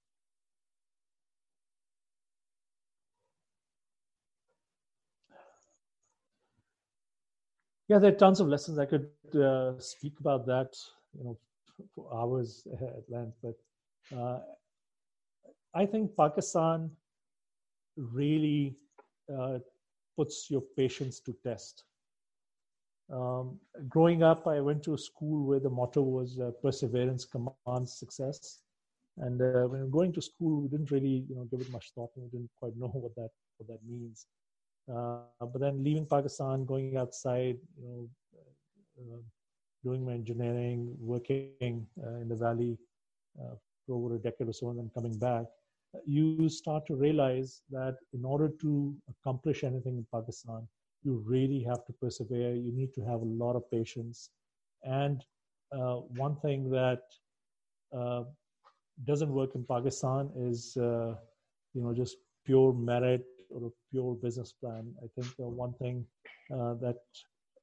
Yeah, 7.88 7.98
there 7.98 8.12
are 8.12 8.16
tons 8.16 8.38
of 8.40 8.48
lessons. 8.48 8.78
I 8.78 8.84
could 8.84 9.08
uh, 9.34 9.78
speak 9.80 10.12
about 10.20 10.46
that, 10.46 10.76
you 11.16 11.24
know, 11.24 11.38
for 11.94 12.06
hours 12.14 12.66
at 12.72 13.10
length. 13.10 13.36
But 13.42 13.54
uh, 14.16 14.38
I 15.74 15.86
think 15.86 16.16
Pakistan 16.16 16.90
really 17.96 18.76
uh, 19.36 19.58
puts 20.16 20.50
your 20.50 20.62
patience 20.76 21.20
to 21.20 21.34
test. 21.44 21.84
Um, 23.12 23.58
growing 23.88 24.22
up, 24.22 24.46
I 24.46 24.60
went 24.60 24.82
to 24.84 24.94
a 24.94 24.98
school 24.98 25.46
where 25.46 25.60
the 25.60 25.70
motto 25.70 26.02
was 26.02 26.38
uh, 26.38 26.50
"Perseverance 26.62 27.24
commands 27.24 27.94
success," 27.94 28.60
and 29.18 29.40
uh, 29.40 29.66
when 29.66 29.90
going 29.90 30.12
to 30.12 30.22
school, 30.22 30.60
we 30.62 30.68
didn't 30.68 30.90
really, 30.90 31.24
you 31.28 31.34
know, 31.34 31.44
give 31.44 31.60
it 31.60 31.70
much 31.70 31.92
thought, 31.94 32.10
and 32.16 32.24
we 32.24 32.30
didn't 32.30 32.50
quite 32.56 32.76
know 32.76 32.88
what 32.88 33.14
that 33.16 33.30
what 33.56 33.68
that 33.68 33.80
means. 33.88 34.26
Uh, 34.92 35.20
but 35.40 35.60
then 35.60 35.82
leaving 35.84 36.06
Pakistan, 36.06 36.64
going 36.64 36.96
outside, 36.96 37.56
you 37.80 37.86
know, 37.86 38.08
uh, 39.00 39.20
doing 39.84 40.04
my 40.04 40.12
engineering, 40.12 40.94
working 40.98 41.86
uh, 42.04 42.16
in 42.22 42.28
the 42.28 42.36
valley 42.36 42.78
over 43.90 44.14
a 44.14 44.18
decade 44.18 44.48
or 44.48 44.52
so, 44.52 44.70
and 44.70 44.78
then 44.78 44.90
coming 44.94 45.18
back, 45.18 45.46
you 46.06 46.48
start 46.48 46.86
to 46.86 46.94
realize 46.94 47.62
that 47.70 47.96
in 48.12 48.24
order 48.24 48.48
to 48.60 48.94
accomplish 49.08 49.64
anything 49.64 49.96
in 49.96 50.06
Pakistan, 50.12 50.66
you 51.02 51.22
really 51.26 51.62
have 51.62 51.84
to 51.86 51.92
persevere. 52.00 52.54
You 52.54 52.72
need 52.72 52.92
to 52.94 53.02
have 53.02 53.22
a 53.22 53.32
lot 53.42 53.56
of 53.56 53.70
patience. 53.70 54.30
And 54.82 55.24
uh, 55.72 55.96
one 56.24 56.36
thing 56.36 56.70
that 56.70 57.02
uh, 57.96 58.24
doesn't 59.06 59.30
work 59.30 59.54
in 59.54 59.64
Pakistan 59.64 60.30
is, 60.36 60.76
uh, 60.76 61.14
you 61.74 61.82
know, 61.82 61.94
just 61.94 62.16
pure 62.44 62.72
merit 62.72 63.24
or 63.50 63.68
a 63.68 63.70
pure 63.90 64.14
business 64.14 64.52
plan. 64.52 64.92
I 65.02 65.06
think 65.14 65.32
one 65.38 65.72
thing 65.74 66.04
uh, 66.52 66.74
that 66.74 67.00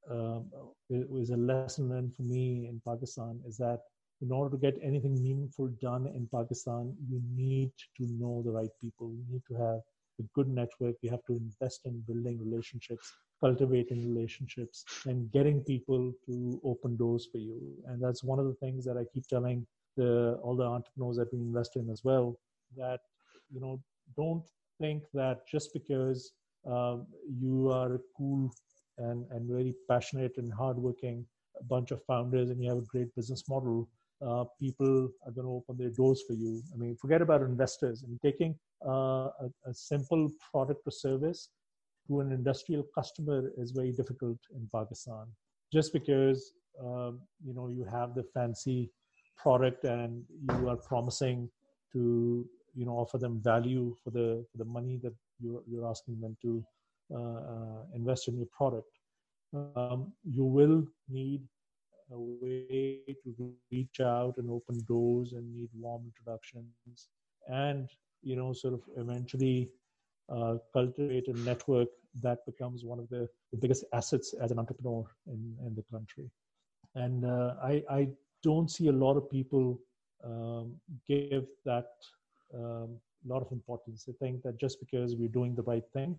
um, 0.10 0.46
was 0.90 1.30
a 1.32 1.38
lesson 1.38 1.90
learned 1.90 2.16
for 2.16 2.24
me 2.24 2.68
in 2.70 2.82
Pakistan 2.86 3.40
is 3.48 3.58
that 3.58 3.82
in 4.22 4.32
order 4.32 4.56
to 4.56 4.62
get 4.62 4.80
anything 4.82 5.22
meaningful 5.22 5.68
done 5.82 6.08
in 6.08 6.28
Pakistan, 6.34 6.96
you 7.10 7.22
need 7.36 7.72
to 7.98 8.04
know 8.20 8.42
the 8.46 8.52
right 8.52 8.70
people. 8.82 9.12
You 9.12 9.26
need 9.30 9.44
to 9.48 9.56
have 9.56 9.82
a 10.20 10.24
good 10.34 10.48
network. 10.48 10.96
You 11.02 11.10
have 11.12 11.26
to 11.26 11.34
invest 11.34 11.82
in 11.86 12.02
building 12.08 12.40
relationships, 12.40 13.12
cultivating 13.42 14.14
relationships, 14.14 14.86
and 15.06 15.32
getting 15.32 15.62
people 15.62 16.14
to 16.28 16.62
open 16.64 16.96
doors 16.96 17.28
for 17.32 17.38
you. 17.38 17.60
And 17.88 18.02
that's 18.02 18.24
one 18.24 18.40
of 18.40 18.46
the 18.46 18.56
things 18.56 18.86
that 18.86 18.98
I 18.98 19.04
keep 19.14 19.28
telling 19.28 19.68
the, 19.98 20.40
all 20.42 20.56
the 20.56 20.64
entrepreneurs 20.64 21.18
that 21.18 21.34
we 21.34 21.40
invest 21.40 21.76
in 21.76 21.90
as 21.90 22.04
well. 22.04 22.38
That 22.78 23.00
you 23.54 23.60
know, 23.60 23.82
don't 24.18 24.44
think 24.80 25.04
that 25.14 25.48
just 25.48 25.74
because 25.74 26.32
um, 26.66 27.06
you 27.28 27.70
are 27.70 27.96
a 27.96 28.00
cool 28.18 28.52
and 28.98 29.26
and 29.32 29.50
very 29.50 29.74
passionate 29.90 30.38
and 30.38 30.52
hardworking 30.54 31.26
bunch 31.70 31.92
of 31.92 32.04
founders 32.06 32.50
and 32.50 32.62
you 32.62 32.70
have 32.70 32.78
a 32.78 32.86
great 32.86 33.14
business 33.16 33.44
model 33.48 33.88
uh, 34.28 34.46
people 34.60 35.10
are 35.26 35.32
going 35.32 35.46
to 35.46 35.54
open 35.54 35.78
their 35.78 35.90
doors 35.90 36.24
for 36.28 36.34
you. 36.34 36.62
I 36.74 36.78
mean, 36.78 36.96
forget 36.96 37.22
about 37.22 37.42
investors. 37.42 38.04
I 38.04 38.08
mean, 38.08 38.20
taking 38.24 38.56
uh, 38.86 39.30
a, 39.46 39.50
a, 39.68 39.74
simple 39.74 40.32
product 40.52 40.82
or 40.88 40.92
service 40.92 41.50
to 42.08 42.22
an 42.22 42.32
industrial 42.32 42.84
customer 42.94 43.52
is 43.58 43.72
very 43.72 43.92
difficult 43.92 44.38
in 44.56 44.68
Pakistan. 44.74 45.26
Just 45.72 45.94
because 45.94 46.54
um, 46.82 47.22
you 47.46 47.54
know 47.54 47.70
you 47.70 47.86
have 47.86 48.16
the 48.16 48.24
fancy 48.34 48.92
product 49.38 49.84
and 49.84 50.24
you 50.52 50.70
are 50.70 50.78
promising 50.78 51.50
to 51.94 52.46
you 52.76 52.86
know 52.86 52.94
offer 52.94 53.18
them 53.18 53.42
value 53.42 53.96
for 54.04 54.12
the 54.12 54.46
for 54.52 54.58
the 54.58 54.66
money 54.66 55.00
that 55.04 55.14
you're, 55.40 55.62
you're 55.68 55.88
asking 55.88 56.20
them 56.22 56.36
to 56.42 56.64
uh, 57.14 57.40
uh 57.54 57.82
invest 57.94 58.28
in 58.28 58.38
your 58.38 58.48
product. 58.58 58.90
Um, 59.54 60.12
you 60.24 60.44
will 60.44 60.86
need 61.10 61.42
a 62.12 62.20
way 62.20 63.00
to 63.24 63.54
reach 63.72 64.00
out 64.00 64.38
and 64.38 64.50
open 64.50 64.84
doors 64.88 65.34
and 65.34 65.54
need 65.54 65.70
warm 65.74 66.04
introductions 66.06 67.08
and 67.48 67.90
you 68.22 68.36
know 68.36 68.54
sort 68.54 68.74
of 68.74 68.82
eventually 68.98 69.70
uh, 70.30 70.56
cultivate 70.74 71.28
a 71.28 71.34
network 71.40 71.90
that 72.22 72.40
becomes 72.46 72.84
one 72.84 73.00
of 73.00 73.08
the, 73.10 73.28
the 73.52 73.58
biggest 73.58 73.84
assets 73.94 74.34
as 74.42 74.52
an 74.52 74.60
entrepreneur 74.60 75.04
in, 75.28 75.56
in 75.66 75.76
the 75.76 75.84
country 75.92 76.30
and 76.96 77.26
uh, 77.26 77.56
I, 77.62 77.84
I 77.90 78.08
don't 78.44 78.70
see 78.70 78.88
a 78.88 78.92
lot 78.92 79.18
of 79.18 79.30
people 79.30 79.80
um, 80.24 80.76
give 81.08 81.46
that 81.66 81.88
a 82.54 82.58
um, 82.58 82.98
lot 83.26 83.42
of 83.42 83.52
importance. 83.52 84.06
I 84.08 84.14
think 84.24 84.44
that 84.44 84.60
just 84.60 84.80
because 84.80 85.16
we're 85.16 85.28
doing 85.30 85.56
the 85.56 85.64
right 85.64 85.84
thing 85.94 86.18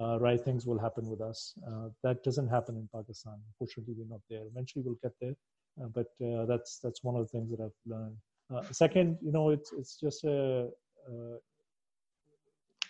uh, 0.00 0.18
right 0.20 0.40
things 0.40 0.66
will 0.66 0.78
happen 0.78 1.08
with 1.08 1.20
us. 1.20 1.54
Uh, 1.66 1.88
that 2.02 2.22
doesn't 2.22 2.48
happen 2.48 2.76
in 2.76 2.88
Pakistan. 2.94 3.34
Unfortunately, 3.48 3.94
we're 3.96 4.08
not 4.08 4.20
there. 4.30 4.44
Eventually, 4.46 4.82
we'll 4.84 4.98
get 5.02 5.12
there, 5.20 5.34
uh, 5.82 5.88
but 5.88 6.06
uh, 6.24 6.44
that's 6.46 6.78
that's 6.78 7.02
one 7.02 7.16
of 7.16 7.22
the 7.22 7.28
things 7.28 7.50
that 7.50 7.60
I've 7.60 7.72
learned. 7.86 8.16
Uh, 8.54 8.62
second, 8.72 9.18
you 9.20 9.32
know, 9.32 9.50
it's 9.50 9.72
it's 9.72 9.98
just 9.98 10.24
a, 10.24 10.68
a, 11.08 11.12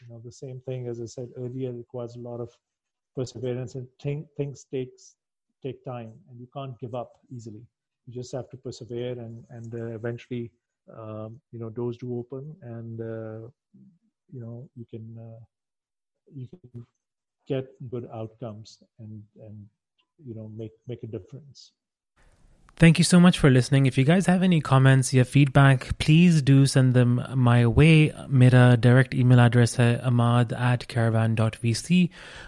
you 0.00 0.08
know 0.08 0.20
the 0.24 0.32
same 0.32 0.60
thing 0.60 0.86
as 0.86 1.00
I 1.00 1.06
said 1.06 1.28
earlier. 1.36 1.70
It 1.70 1.76
requires 1.76 2.16
a 2.16 2.20
lot 2.20 2.40
of 2.40 2.50
perseverance, 3.16 3.74
and 3.74 3.86
things 4.36 4.66
takes 4.70 5.16
take 5.62 5.82
time, 5.84 6.12
and 6.30 6.38
you 6.38 6.46
can't 6.54 6.78
give 6.78 6.94
up 6.94 7.12
easily. 7.34 7.62
You 8.06 8.14
just 8.14 8.32
have 8.32 8.50
to 8.50 8.56
persevere, 8.58 9.12
and 9.12 9.44
and 9.48 9.74
uh, 9.74 9.86
eventually, 9.94 10.50
um, 10.94 11.40
you 11.52 11.58
know, 11.58 11.70
doors 11.70 11.96
do 11.96 12.18
open, 12.18 12.54
and 12.60 12.98
you 14.30 14.40
know 14.40 14.68
you 14.76 14.84
can 14.84 15.18
you 16.34 16.46
can 16.46 16.86
get 17.47 17.65
good 17.89 18.07
outcomes 18.13 18.79
and 18.99 19.23
and 19.45 19.65
you 20.25 20.35
know 20.35 20.49
make 20.57 20.71
make 20.87 21.03
a 21.03 21.07
difference 21.07 21.71
Thank 22.75 22.97
you 22.97 23.03
so 23.03 23.19
much 23.19 23.37
for 23.37 23.51
listening. 23.51 23.85
If 23.85 23.97
you 23.99 24.03
guys 24.03 24.25
have 24.25 24.41
any 24.45 24.59
comments 24.59 25.13
या 25.13 25.23
feedback, 25.23 25.83
please 25.99 26.41
do 26.41 26.65
send 26.65 26.95
them 26.95 27.11
my 27.35 27.67
way. 27.67 28.11
मेरा 28.29 28.63
direct 28.85 29.13
email 29.13 29.41
address 29.43 29.75
है 29.79 30.01
amad 30.03 30.55
at 30.69 30.87
caravan.vc 30.93 32.07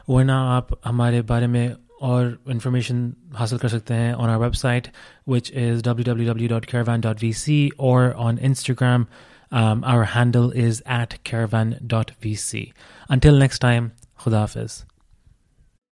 वरना 0.09 0.39
आप 0.55 0.79
हमारे 0.85 1.21
बारे 1.31 1.47
में 1.47 1.75
और 2.01 2.37
information 2.53 3.11
हासिल 3.35 3.59
कर 3.59 3.67
सकते 3.67 3.93
हैं 3.93 4.15
on 4.15 4.33
our 4.33 4.41
website 4.47 4.89
which 5.25 5.51
is 5.67 5.83
www.caravan.vc 5.83 7.69
or 7.77 8.01
on 8.29 8.41
Instagram 8.51 9.05
um, 9.51 9.83
our 9.83 10.03
handle 10.05 10.51
is 10.51 10.81
at 10.85 11.23
caravan.vc. 11.23 12.73
Until 13.09 13.35
next 13.35 13.59
time, 13.59 13.91
Khudafiz. 14.19 14.85